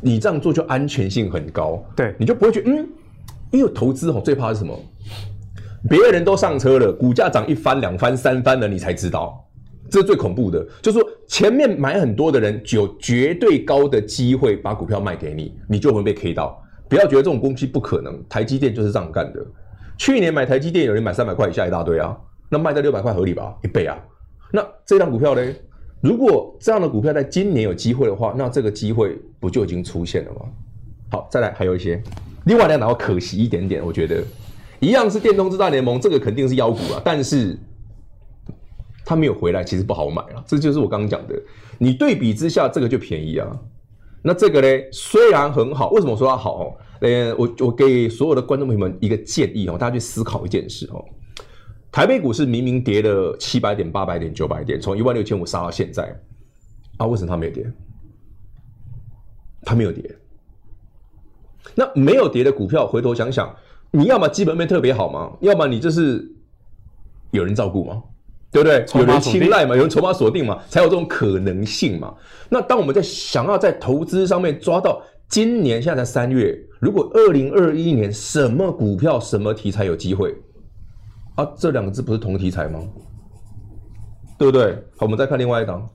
[0.02, 2.90] 你这样做就安全性很高，对，你就不会觉得，嗯，
[3.52, 4.76] 因为投资吼最怕是什么？
[5.88, 9.47] 别人都上车了，股价涨一翻、两翻、三翻了，你才知道，
[9.90, 10.66] 这是最恐怖的。
[10.82, 16.62] 就是说，前面买很多的人，有绝对高的机会把股票卖给你，你就会被 K 到。
[16.90, 19.46] 不要觉得这种东西不可能，台积电就是这样干的。
[19.98, 22.18] 去年买台积电，有人买三百块以下一大堆啊，
[22.50, 23.56] 那卖在六百块合理吧？
[23.64, 23.98] 一倍啊。
[24.52, 25.42] 那这张股票呢？
[26.00, 30.42] 如果这样的股票在今年有机会的话，那这个机会不就已经出现了吗？
[31.10, 32.02] 好，再来还有一些，
[32.46, 34.24] 另外两档可惜一点点，我觉得
[34.80, 37.58] 一样是电动车大联盟，这个肯定是妖股啊，但是
[39.08, 41.42] 它没有回来，其实不好买啊，这就是我刚刚讲的，
[41.78, 43.48] 你对比之下，这个就便宜啊。
[44.22, 46.76] 那这个呢，虽然很好，为什么说它好？
[47.00, 51.02] 呃，我我给所有的观众朋友们一个建议哦，大家去思考一件事哦。
[51.90, 56.14] 台北股市明明跌了七百点、八百点、九百点，从一万六千五杀到现在，
[56.98, 57.72] 啊，为什么它没有跌？
[59.62, 60.14] 它没有跌。
[61.76, 63.56] 那没有跌的股票，回头想想，
[63.92, 66.30] 你要么基本面特别好嘛，要么你就是
[67.32, 68.04] 有人照顾吗，
[68.64, 69.02] 对不对？
[69.02, 72.14] 有人青睐嘛，有人筹码锁定嘛，才有这种可能性嘛。
[72.50, 80.36] 那当我们在想要在投资上面抓到今年现在才三月，如果二零二一年什么股票、什么题材有机会？
[81.36, 82.80] 啊，这两个字不是同题材吗？
[84.40, 84.74] 对不对？
[84.98, 85.88] 好，我们再看另外一档，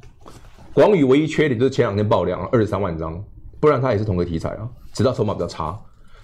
[0.72, 3.22] 广宇唯一缺点就是前两天爆量二十三万张，
[3.58, 5.76] 不然它也是同个题材啊，直到筹码比较差。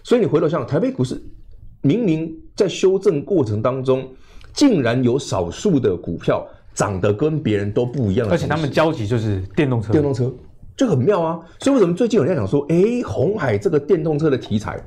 [0.04, 1.20] 所以你回头想，台北股市
[1.80, 4.08] 明明在修正过程当中，
[4.52, 10.32] 竟然有少数的股票涨得跟别人都不一样，而且他们交集就是电动车，电动车
[10.76, 11.40] 就很妙啊。
[11.60, 14.78] 所以为什么最近有人在讲说，哎，红海这个电动车的题材，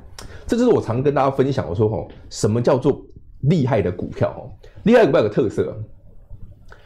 [0.46, 3.00] 这就是我常跟大家分享，我说吼，什么叫做？
[3.46, 4.46] 厉害的股票哦，
[4.84, 5.76] 厉害的股票有个特色，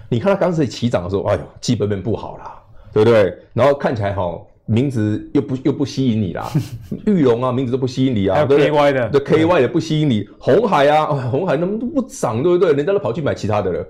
[0.09, 2.59] 你看它刚开始起涨的时候，哎呦，基本面不好啦，
[2.95, 3.37] 对不对？
[3.53, 6.51] 然后看起来哈，名字又不又不吸引你啦，
[7.07, 12.73] 玉龙啊，名字都不吸引你啊，还有 KY 的，对 KY 也不吸引你，红海啊，红海那么都不涨，对不对？
[12.73, 13.87] 人家都跑去买其他的了，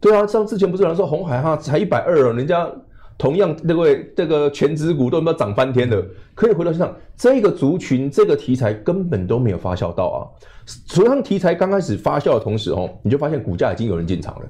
[0.00, 2.70] 对啊，像之前不是有人说红海哈才一百二哦，人家。
[3.18, 6.04] 同样，那位这个全值股都要涨翻天的，
[6.34, 10.18] 可以回到想，这个族群这个题材根本都没有发酵到啊。
[10.66, 14.46] 所以当题材刚开始发酵的同时哦，你就发现股价已经有人进场了。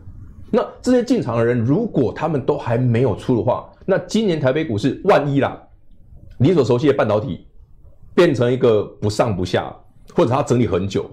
[0.51, 5.61] 那这些进场的人，如果他们都还没有出的话，那今年台北股市万一啦，
[6.39, 7.47] 你所熟悉的半导体
[8.15, 9.75] 变成一个不上不下，
[10.15, 11.11] 或者它整理很久，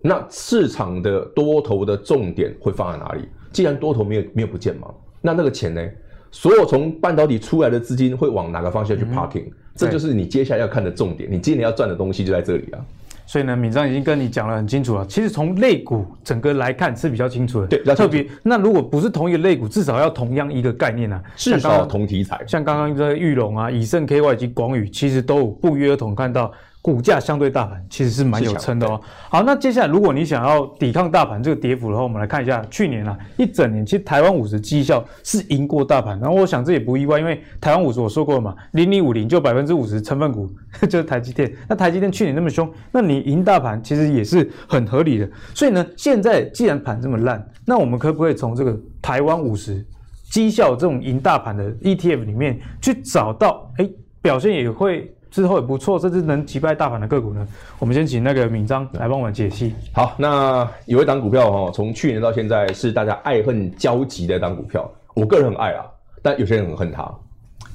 [0.00, 3.28] 那市场的多头的重点会放在哪里？
[3.52, 4.88] 既然多头没有没有不见嘛，
[5.20, 5.88] 那那个钱呢？
[6.32, 11.30] 所有从半导体出来的资金会往哪个方向去 parking？、嗯、这就是你接下来要看的重点。
[11.32, 12.84] 你今年要赚的东西就在这里啊。
[13.26, 15.04] 所以呢，敏章已经跟你讲得很清楚了。
[15.06, 17.66] 其实从肋骨整个来看是比较清楚的。
[17.66, 22.40] 对，比较特别那如果不是同一个肋骨，至少要同样一个概念啊，至少同题材。
[22.46, 26.50] 像刚刚这个玉龙啊、以盛 KY 以及广宇，其实都有不约而同看到。
[26.86, 29.00] 股价相对大盘其实是蛮有撑的哦。
[29.28, 36.16] 好，那接下来如果你想要抵抗大盘这个跌幅的话，我们来看一下去年啊一整年，其实台湾五十绩效是赢过大盘。
[36.20, 40.48] 然后我想这也不意外，因为台湾五十我说过了嘛，零零五零就百分之五十成分股
[40.88, 41.52] 就是台积电。
[41.68, 45.28] 那台积电去年那么凶，那你赢大盘其实也是很合理的。
[45.56, 49.84] 所以呢，现在既然盘这么烂，那我们可不可以从这个台湾五十
[50.30, 53.90] 绩效这种赢大盘的 ETF 里面去找到，哎，
[54.22, 55.12] 表现也会。
[55.36, 57.46] 之后也不错，甚至能击败大盘的个股呢？
[57.78, 59.74] 我们先请那个敏章来帮我们解析。
[59.92, 65.84] 好，那有一档股票哦，从去年到现在是大家爱恨交集的一档股票，我个人很爱啊，
[66.22, 67.14] 但有些人很恨它，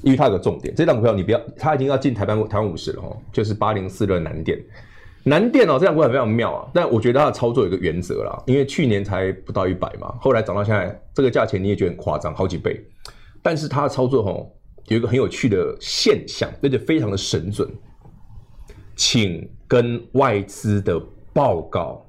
[0.02, 4.58] 因为它有个重点，这档股票你不要，它已经要进台湾台湾五十了哦，就是八零四的南电。
[5.22, 12.84] 南电哦，这档股票非常妙啊，但我觉得它的操作有一个原则啦，因为去年才不到一百嘛，后来涨到现在这个价钱你也觉得很夸张，好几倍，
[13.40, 14.50] 但是它的操作哦。
[14.88, 17.68] 有一个很有趣的现象，而且非常的神准，
[18.96, 21.00] 请跟外资的
[21.32, 22.04] 报告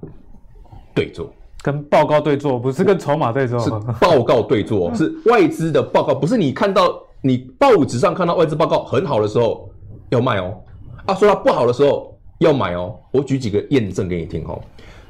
[0.94, 3.70] 对坐，跟报告对坐，不是跟筹码对坐，是
[4.02, 9.70] 报告对坐， 是外资的报告，不是你看到你报纸上看到外资报告很好的时候
[10.10, 10.62] 要卖哦，
[11.06, 13.00] 啊，说它不好的时候要买哦。
[13.12, 14.62] 我举几个验证给你听哦。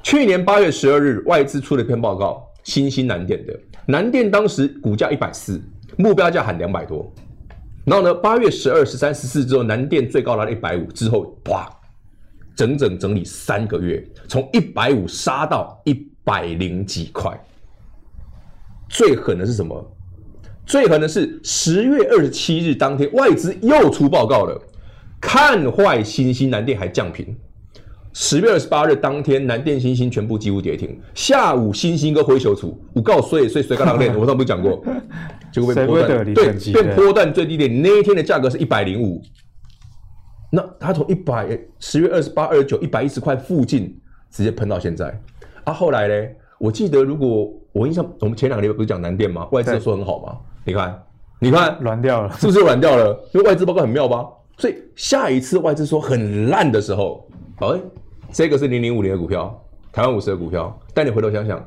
[0.03, 5.61] 去年八月十二日，外资出了一篇报告，新兴南电的南电当时股价一百四，
[5.97, 7.11] 目标价喊两百多。
[7.85, 11.69] 然后呢，八月十二、十三、十四之后，南电最高来到一百五，之后哇，
[12.55, 17.37] 整整整理三个月，从一百五杀到一百零几块。
[18.87, 19.95] 最狠的是什么？
[20.65, 24.61] 最狠的是十月二十七日当天，外资又出报告了，
[25.19, 27.35] 看坏新兴南电还降频。
[28.13, 30.99] 十月二十八日当天，南电、星星全部几乎跌停。
[31.15, 34.15] 下午，星星跟灰球组，我告诉你，所以谁刚刚练？
[34.15, 34.83] 我上不是讲过，
[35.51, 37.81] 结果被波段对，被波段最低点。
[37.81, 39.19] 那一天的价格是一百零五，
[40.51, 43.99] 那它从一百十月二十八、二十九一百一十块附近
[44.29, 45.19] 直接喷到现在。
[45.63, 46.29] 啊，后来呢？
[46.59, 49.47] 我记得如果我印象，我们前两个礼拜不是讲南电吗？
[49.51, 50.37] 外资说很好吗？
[50.63, 51.03] 你看，
[51.39, 53.07] 你看，软掉了，是不是又软掉了？
[53.33, 54.23] 因为外资报告很妙吧？
[54.59, 57.79] 所以下一次外资说很烂的时候，哎。
[58.33, 60.75] 这个是零零五零的股票，台湾五十的股票。
[60.91, 61.63] 但你回头想想，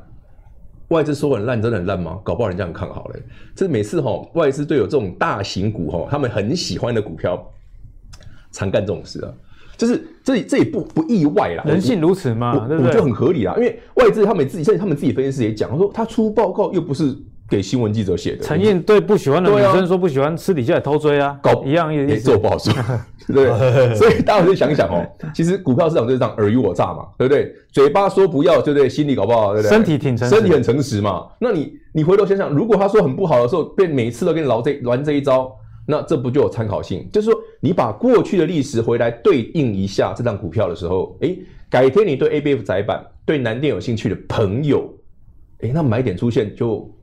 [0.89, 2.19] 外资说很烂，真的很烂吗？
[2.23, 3.23] 搞不好人家很看好嘞。
[3.55, 7.41] 这每次哈、哦，外资对有这种大型股哈、哦，他们很喜欢的股票，
[8.51, 9.33] 常干这种事啊。
[9.77, 12.87] 就是这这也不不意外啦，人性如此嘛，我对不对？
[12.89, 13.53] 我觉得很合理啦。
[13.55, 17.15] 因为外资他们自己，甚至他们自己分析师也讲，他说他出报告又不是。
[17.49, 22.21] 给新闻记者写的，陈燕对不喜欢的女生说不喜欢，私底下也偷追啊，搞一样意思。
[22.21, 22.73] 这我不好说，
[23.33, 27.53] 对，所以大家就想想哦，其实股票市场就是这样尔虞我诈嘛，对不对？
[27.71, 28.89] 嘴巴说不要，对不对？
[28.89, 29.69] 心里搞不好，对不对？
[29.69, 31.25] 身体挺诚实，身体很诚实嘛。
[31.39, 35.49] 那你你回头想想，如果他说很不好的时候，被每次都跟你玩这玩这一招，
[35.85, 37.07] 那这不就有参考性？
[37.13, 41.33] 就是说，你把过去的历史回来对应一下这张股票的时候，哎，
[41.69, 44.93] 改天你对 ABF 窄板、对南电有兴趣的朋友，
[45.61, 46.93] 哎，那买点出现就。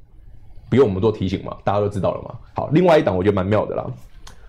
[0.68, 2.34] 不用我们多提醒嘛，大家都知道了嘛。
[2.54, 3.86] 好，另外一档我觉得蛮妙的啦，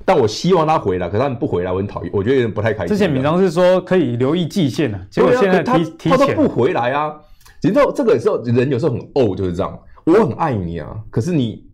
[0.03, 2.95] 但我希望他回来，可是他们不回来，我很讨厌，我觉得有点不太开心。
[2.95, 7.13] 之前闵漳是说可以留意季线的，结果现在提、啊、他，他都不回来啊。
[7.61, 9.79] 你知道这个时候人有时候很怄，就是这样。
[10.05, 11.65] 我很爱你啊，可是你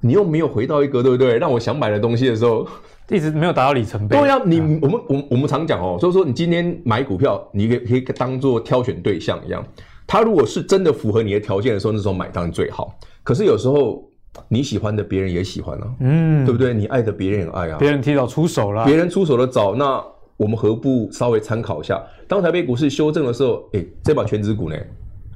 [0.00, 1.38] 你又没有回到一个对不对？
[1.38, 2.66] 让我想买的东西的时候，
[3.08, 4.18] 一直没有达到里程碑。
[4.18, 9.64] 对啊，你、嗯、我们我我们常讲哦，所以说你今天买股票，你可以可以当做挑选对象一样。
[10.08, 12.98] 他如果是真的符合你的条件的时候，那时候买当然最好。
[13.22, 14.02] 可是有时候
[14.48, 16.72] 你喜欢的别人也喜欢啊，嗯，对不对？
[16.72, 17.76] 你爱的别人也爱啊。
[17.78, 20.02] 别人提早出手了，别人出手的早，那
[20.38, 22.02] 我们何不稍微参考一下？
[22.26, 24.76] 当台北股市修正的时候，哎，这把全指股呢？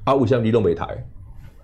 [0.04, 0.86] 啊，五香离动没台，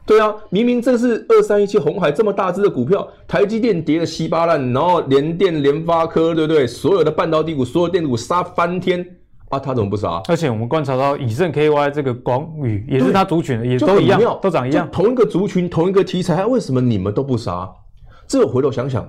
[0.05, 6.67] 对啊，明明这是二三一七红海这么大只的股票，台积电跌得稀巴烂，然后联电、联发科，对不对？
[6.67, 9.18] 所有的半导体股、所有电子股杀翻天。
[9.49, 10.23] 啊，他怎么不杀？
[10.29, 17.71] 而且我们观察到以盛 KY 这个广宇也是他族群的，也都一样，都长一样，同一个族群，同一个题材，为什么你们都不杀？
[18.27, 19.09] 这我回头想想，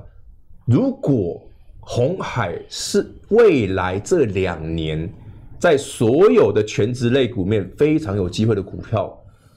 [0.66, 1.42] 如果
[1.82, 5.12] 红海是未来这两年
[5.58, 9.14] 在所有的全职类股面非常有机会的股票。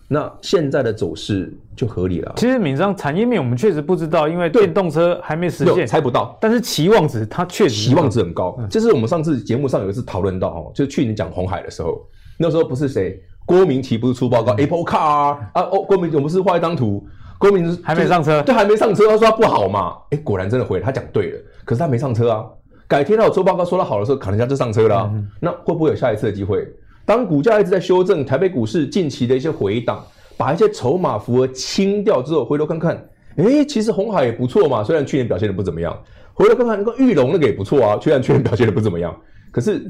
[0.09, 2.33] 那现在的走势就合理了。
[2.37, 6.37] 其实闵漳产业面我们确实不知道，因为电动车还没实现，猜不到。
[6.41, 8.59] 但是期望值它确实期望值很高。
[8.71, 12.01] 这是我们上次节目上有一次讨论到哦，就是去年讲红海的时候，
[12.39, 15.51] 那时候不是谁郭明奇不是出报告 Apple Car 啊？
[15.55, 17.05] 啊哦，郭明錤我们是画一张图，
[17.39, 19.97] 郭明是还没上车，对，还没上车，他说他不好嘛？
[20.11, 22.45] 哎，果然真的回来，他讲对了，可是他没上车啊。
[22.87, 25.11] 改天他有出报告说他好的时候，可能人家就上车了。
[25.41, 26.69] 那会不会有下一次的机会？
[27.07, 30.05] 当股价一直在修正，台北股市近期的一些回档，
[30.43, 34.83] 把一些筹码符合清掉之后，回头看看，哎，其实红海也不错嘛。
[34.83, 35.97] 虽然去年表现的不怎么样，
[36.35, 37.97] 回头看看那个玉龙那个也不错啊。
[38.03, 39.17] 虽然去年表现的不怎么样，
[39.53, 39.81] 可是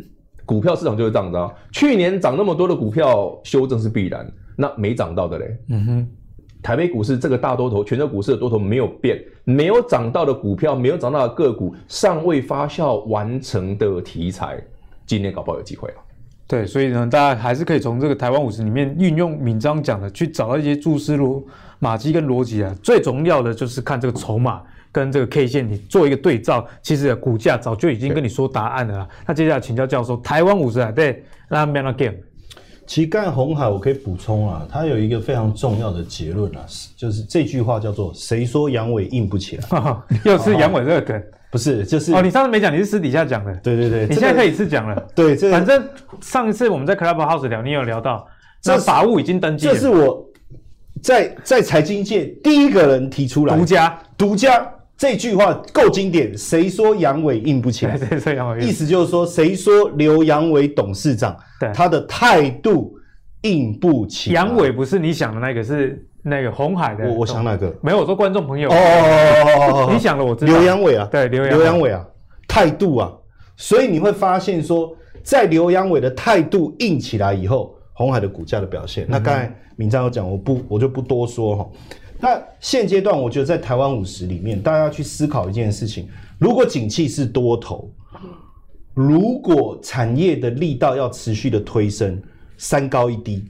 [0.44, 1.50] 股票市场就是这样子啊。
[1.72, 4.30] 去年涨那么多的股票，修正是必然。
[4.54, 6.08] 那没涨到的嘞，嗯哼，
[6.62, 14.62] 台北股市这个大多头，全球股市的多头没有变，没有涨到的股票，没有涨到的个股，尚未发酵完成的题材，
[15.06, 15.94] 今年搞不好有机会了。
[16.52, 21.42] 对，所以呢，大家还是可以从这个台湾五十里面运用敏章讲的，去找到一些蛛丝逻
[21.78, 22.76] 马迹跟逻辑啊。
[22.82, 24.60] 最重要的就是看这个筹码
[24.92, 29.08] 跟这个 K 线，你做一个对照，其实股价早就已经跟你说答案了啦。
[29.26, 32.16] 那接下来请教教授，台湾五十啊，对，那 Man Game。
[32.86, 39.64] 其实刚才鸿海我可以补充啊，它有一个非常重要的结论啊，就是这句话叫做“谁说阳痿硬不起来”，
[40.26, 41.22] 又是阳痿这个梗。
[41.52, 43.54] 不是，就是哦，你上次没讲，你是私底下讲的。
[43.56, 44.96] 对对对，你现在可以是讲了。
[45.14, 45.86] 对，这、反正
[46.22, 48.26] 上一次我们在 Clubhouse 聊，你有聊到，
[48.62, 49.74] 这法务已经登记了。
[49.74, 50.26] 这是我
[51.02, 56.34] 在在财经界第一个人提出来，独家独家这句话够经典。
[56.38, 57.98] 谁说阳痿硬不起来？
[57.98, 58.60] 谁说阳痿？
[58.60, 62.94] 意思就是说，谁说刘杨伟董事长对他的态度
[63.42, 64.36] 硬不起来？
[64.36, 66.02] 阳痿不是你想的那个，是。
[66.22, 67.74] 那个红海的，我我想哪个？
[67.82, 68.70] 没有，我说观众朋友。
[68.70, 70.52] 哦哦哦哦哦你想的我知道。
[70.52, 72.06] 刘阳伟啊，对，刘刘阳伟啊，
[72.46, 73.12] 态度啊，
[73.56, 79.04] 所以你会发现说，在刘阳伟的态度硬起来以后，红海的股价的表现。
[79.04, 81.70] 嗯、那刚才敏章有讲，我不我就不多说哈。
[82.20, 86.08] 那现阶段，我觉得在台湾五十里面，大家要去思考一件事情：
[86.38, 87.90] 如果景气是多头，
[88.94, 92.22] 如果产业的力道要持续的推升，
[92.58, 93.44] 三高一低。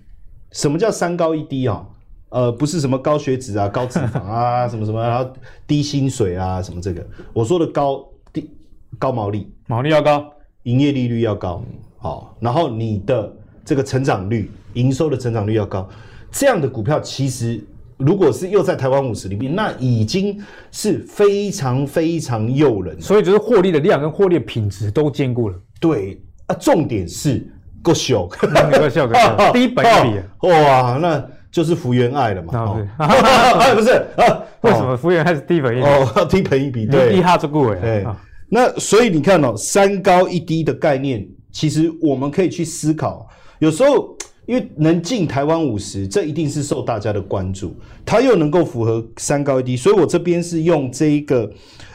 [0.53, 1.87] 什么叫三高一低啊？
[2.33, 5.31] 呃，不是什么高血脂啊、高脂肪啊，什么什么，然后
[5.67, 8.03] 低薪水啊，什么这个，我说的高
[8.33, 8.51] 低
[8.99, 11.63] 高毛利，毛利要高，营业利率要高，
[11.99, 13.31] 好，然后你的
[13.67, 15.87] 这个成长率、营收的成长率要高，
[16.31, 17.63] 这样的股票其实
[17.99, 25.57] 如果是又在台湾五十里面，那已经是非常非常诱人，所以就是获利的量跟获利的品质都兼顾了。
[25.79, 27.47] 对啊，重点是
[27.83, 29.07] 够小，够小，
[29.53, 31.23] 低本益比，哇，那。
[31.53, 32.59] 就是福原爱了嘛？
[32.59, 32.87] 哦，
[33.77, 34.43] 不是啊？
[34.63, 35.87] 为什么福原爱是低本益比？
[35.87, 38.07] 哦， 低本益比，对，低哈这个对。
[38.49, 43.29] 那所以你看哦，三高一低的概念，其实我们可以去思考。
[43.59, 51.51] 有时候，因为能进台湾五十，这一定是受大家的关注，它又能够符合三高一低，所以我这边是用这一个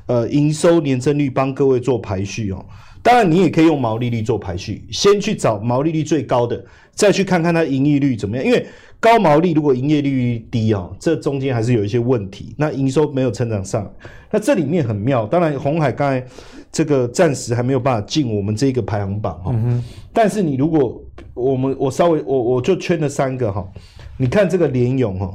[0.06, 2.66] 呃营收年增率帮各位做排序哦。
[3.08, 6.62] 当然，你也可以用毛利率做排序，先去找毛利率最高的，
[6.94, 8.68] 再去看看它盈利率怎么样，因为。
[9.00, 12.56] 高毛利如果营业利率低哦，这中间还是有一些问题。
[12.58, 13.88] 那营收没有成长上，
[14.32, 15.24] 那这里面很妙。
[15.28, 16.26] 当然，红海刚才
[16.72, 19.54] 这个暂时还没有办法进我们这个排行榜哈。
[20.12, 21.00] 但是你如果
[21.36, 23.64] 我们我稍微我我就圈了三个哈，
[24.18, 25.32] 你看这个联咏哈，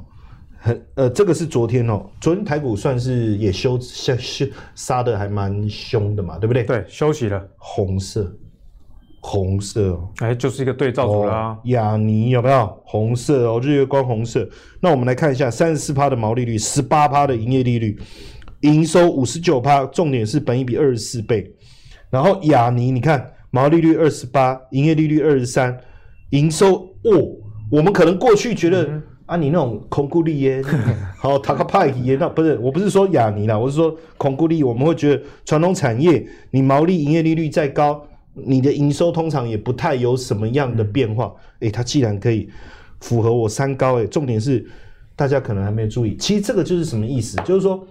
[0.62, 4.46] 很呃这个是昨天哦，昨天台股算是也休休休
[4.76, 6.62] 杀的还蛮凶的嘛，对不对？
[6.62, 7.44] 对，休息了。
[7.58, 8.32] 红色。
[9.24, 11.58] 红色哦，哎，就是一个对照组啦、啊。
[11.66, 13.60] 亚、哦、尼有没有红色哦？
[13.62, 14.48] 日月光红色。
[14.80, 17.96] 那我们来看一下，三十四趴的毛利率，十八趴的营业利率，
[18.62, 21.48] 营收五十九趴，重点是本益比二十四倍。
[22.10, 25.78] 然后亚尼，你看毛利率二十八，营业利率二十三，
[26.30, 27.22] 营收哦，
[27.70, 29.02] 我们可能过去觉得、嗯、
[29.32, 30.62] 啊，你那种控股利耶，
[31.16, 38.06] 好塔克派耶，那不是，我不是说亚尼啦，我是说控股利，我们会觉得传统产业你毛利、营业利率再高。
[38.34, 42.48] 你的营收通常也不太有什么样的变化，诶、欸，它既然可以
[43.00, 44.66] 符合我三高，诶，重点是
[45.14, 47.36] 大家可能还没有注意，其实这个就是什么意思？
[47.44, 47.86] 就是说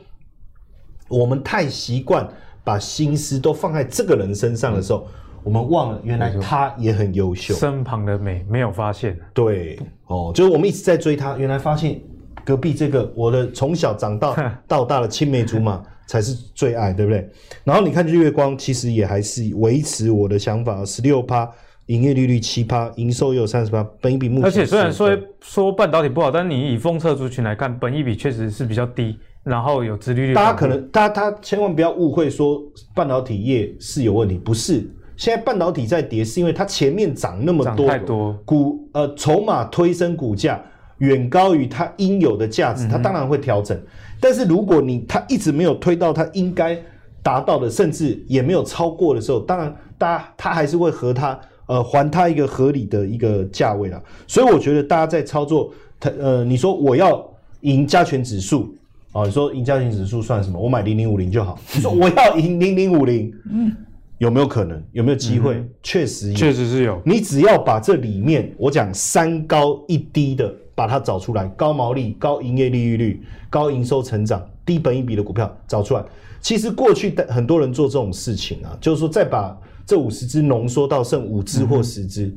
[1.07, 2.27] 我们太习惯
[2.63, 5.07] 把心思都放在这个人身上的时候，
[5.43, 9.17] 我们忘了原来他也很优秀，身旁的美没有发现。
[9.33, 11.99] 对，哦，就是我们一直在追他，原来发现
[12.43, 14.35] 隔壁这个我的从小长到
[14.67, 15.81] 到大的青梅竹马。
[16.07, 17.25] 才是最爱，对不对？
[17.63, 21.49] 然后你看日月光，其实也还是维持我的想法，十六趴，
[21.85, 24.45] 营业利率七趴，营收也有三十趴，本益比目前。
[24.45, 30.33] 而且虽然说说半导体不好，但你以封测族群来看，本益比确实是比较低，然后有殖利率。
[30.33, 32.61] 大家可能，大家他千万不要误会说
[32.93, 34.85] 半导体业是有问题，不是。
[35.21, 40.59] 现在半导体在跌，是因为它前面涨那么多，太多股呃筹码推升股价。
[40.97, 43.75] 远高于它应有的价值，它当然会调整。
[43.75, 43.83] 嗯、
[44.19, 46.77] 但是如果你它一直没有推到它应该
[47.23, 54.01] 达到的，甚至也没有超过的时候，当然大家它还是会和它呃还它一个合理的一个价位了。
[54.27, 57.27] 所以我觉得大家在操作它，呃，你说我要
[57.61, 58.71] 赢加权指数
[59.11, 60.59] 啊，你说赢加权指数算什么？
[60.59, 61.59] 我买零零五零就好。
[61.73, 63.75] 你说我要赢零零五零，嗯，
[64.21, 64.81] 有没有可能？
[64.91, 65.65] 有没有机会？
[65.81, 67.01] 确、嗯、实，确实是有。
[67.03, 70.55] 你只要把这里面我讲三高一低的。
[70.73, 76.03] 把它找出来，高毛利、高营业利润率、高营收成长、低本益比的股票找出来。
[76.39, 79.55] 其实过去的很多人做这种事情啊，就是说再把
[79.85, 82.33] 这五十只浓缩到剩五只或十只，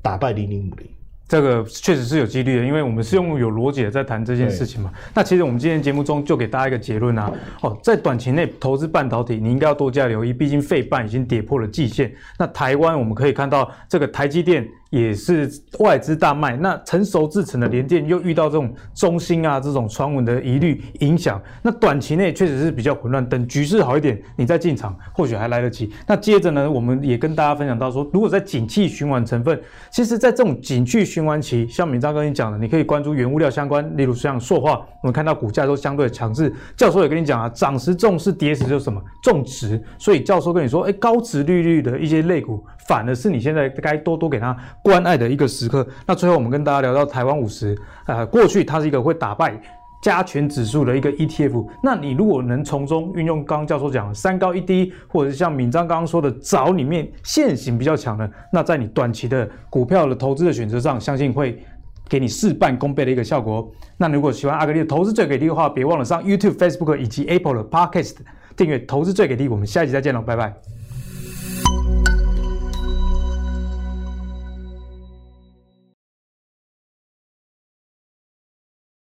[0.00, 0.88] 打败零零五零，
[1.32, 4.92] 这个确实是有几率的，因为我们是用有逻辑的在谈这件事情嘛。
[5.14, 12.12] 那其实我们今天节目中就给大家一个结论啊，哦，在短期内投资半导体，你应该要多加留意，毕竟费半已经跌破了季线。
[12.38, 14.68] 那台湾我们可以看到这个台积电。
[14.92, 23.26] 也是外资大卖，那成熟制成的联电又遇到这种中兴啊这种传闻的疑虑影响，那短期内确实是比较混乱。
[23.26, 25.90] 等局势好一点，你再进场或许还来得及。
[26.06, 29.58] 那接着呢，我们也跟大家分享到说，如果在景气循环成分，
[29.90, 34.72] 其实在这种景气循环期，像敏彰跟你讲的，你可以关注原物料相关，例如像塑化，
[35.02, 36.52] 我们看到股价都相对强势。
[36.76, 39.82] 教授也跟你讲啊，涨时重视，跌时就什么重值。
[39.98, 44.54] 所以教授跟你说，哎，高值利率的一些类股，反而是你现在该多多给它。
[44.82, 45.86] 关爱的一个时刻。
[46.06, 47.76] 那最后我们跟大家聊到台湾五十，
[48.06, 49.60] 呃，过去它是一个会打败
[50.02, 51.64] 加权指数的一个 ETF。
[51.82, 61.62] 那你如果能从中运用刚刚教授讲的三高一低，或者是像敏章刚刚说的找里面线型比较强的，那在你短期的股票的投资的选择上，相信会
[62.08, 63.70] 给你事半功倍的一个效果。
[63.96, 68.16] 那如果喜欢阿格力的投资最给力的话，别忘了上 YouTube、Facebook 以及 Apple 的 Podcast
[68.56, 69.48] 订阅投资最给力。
[69.48, 70.81] 我们下一集再见喽，拜拜。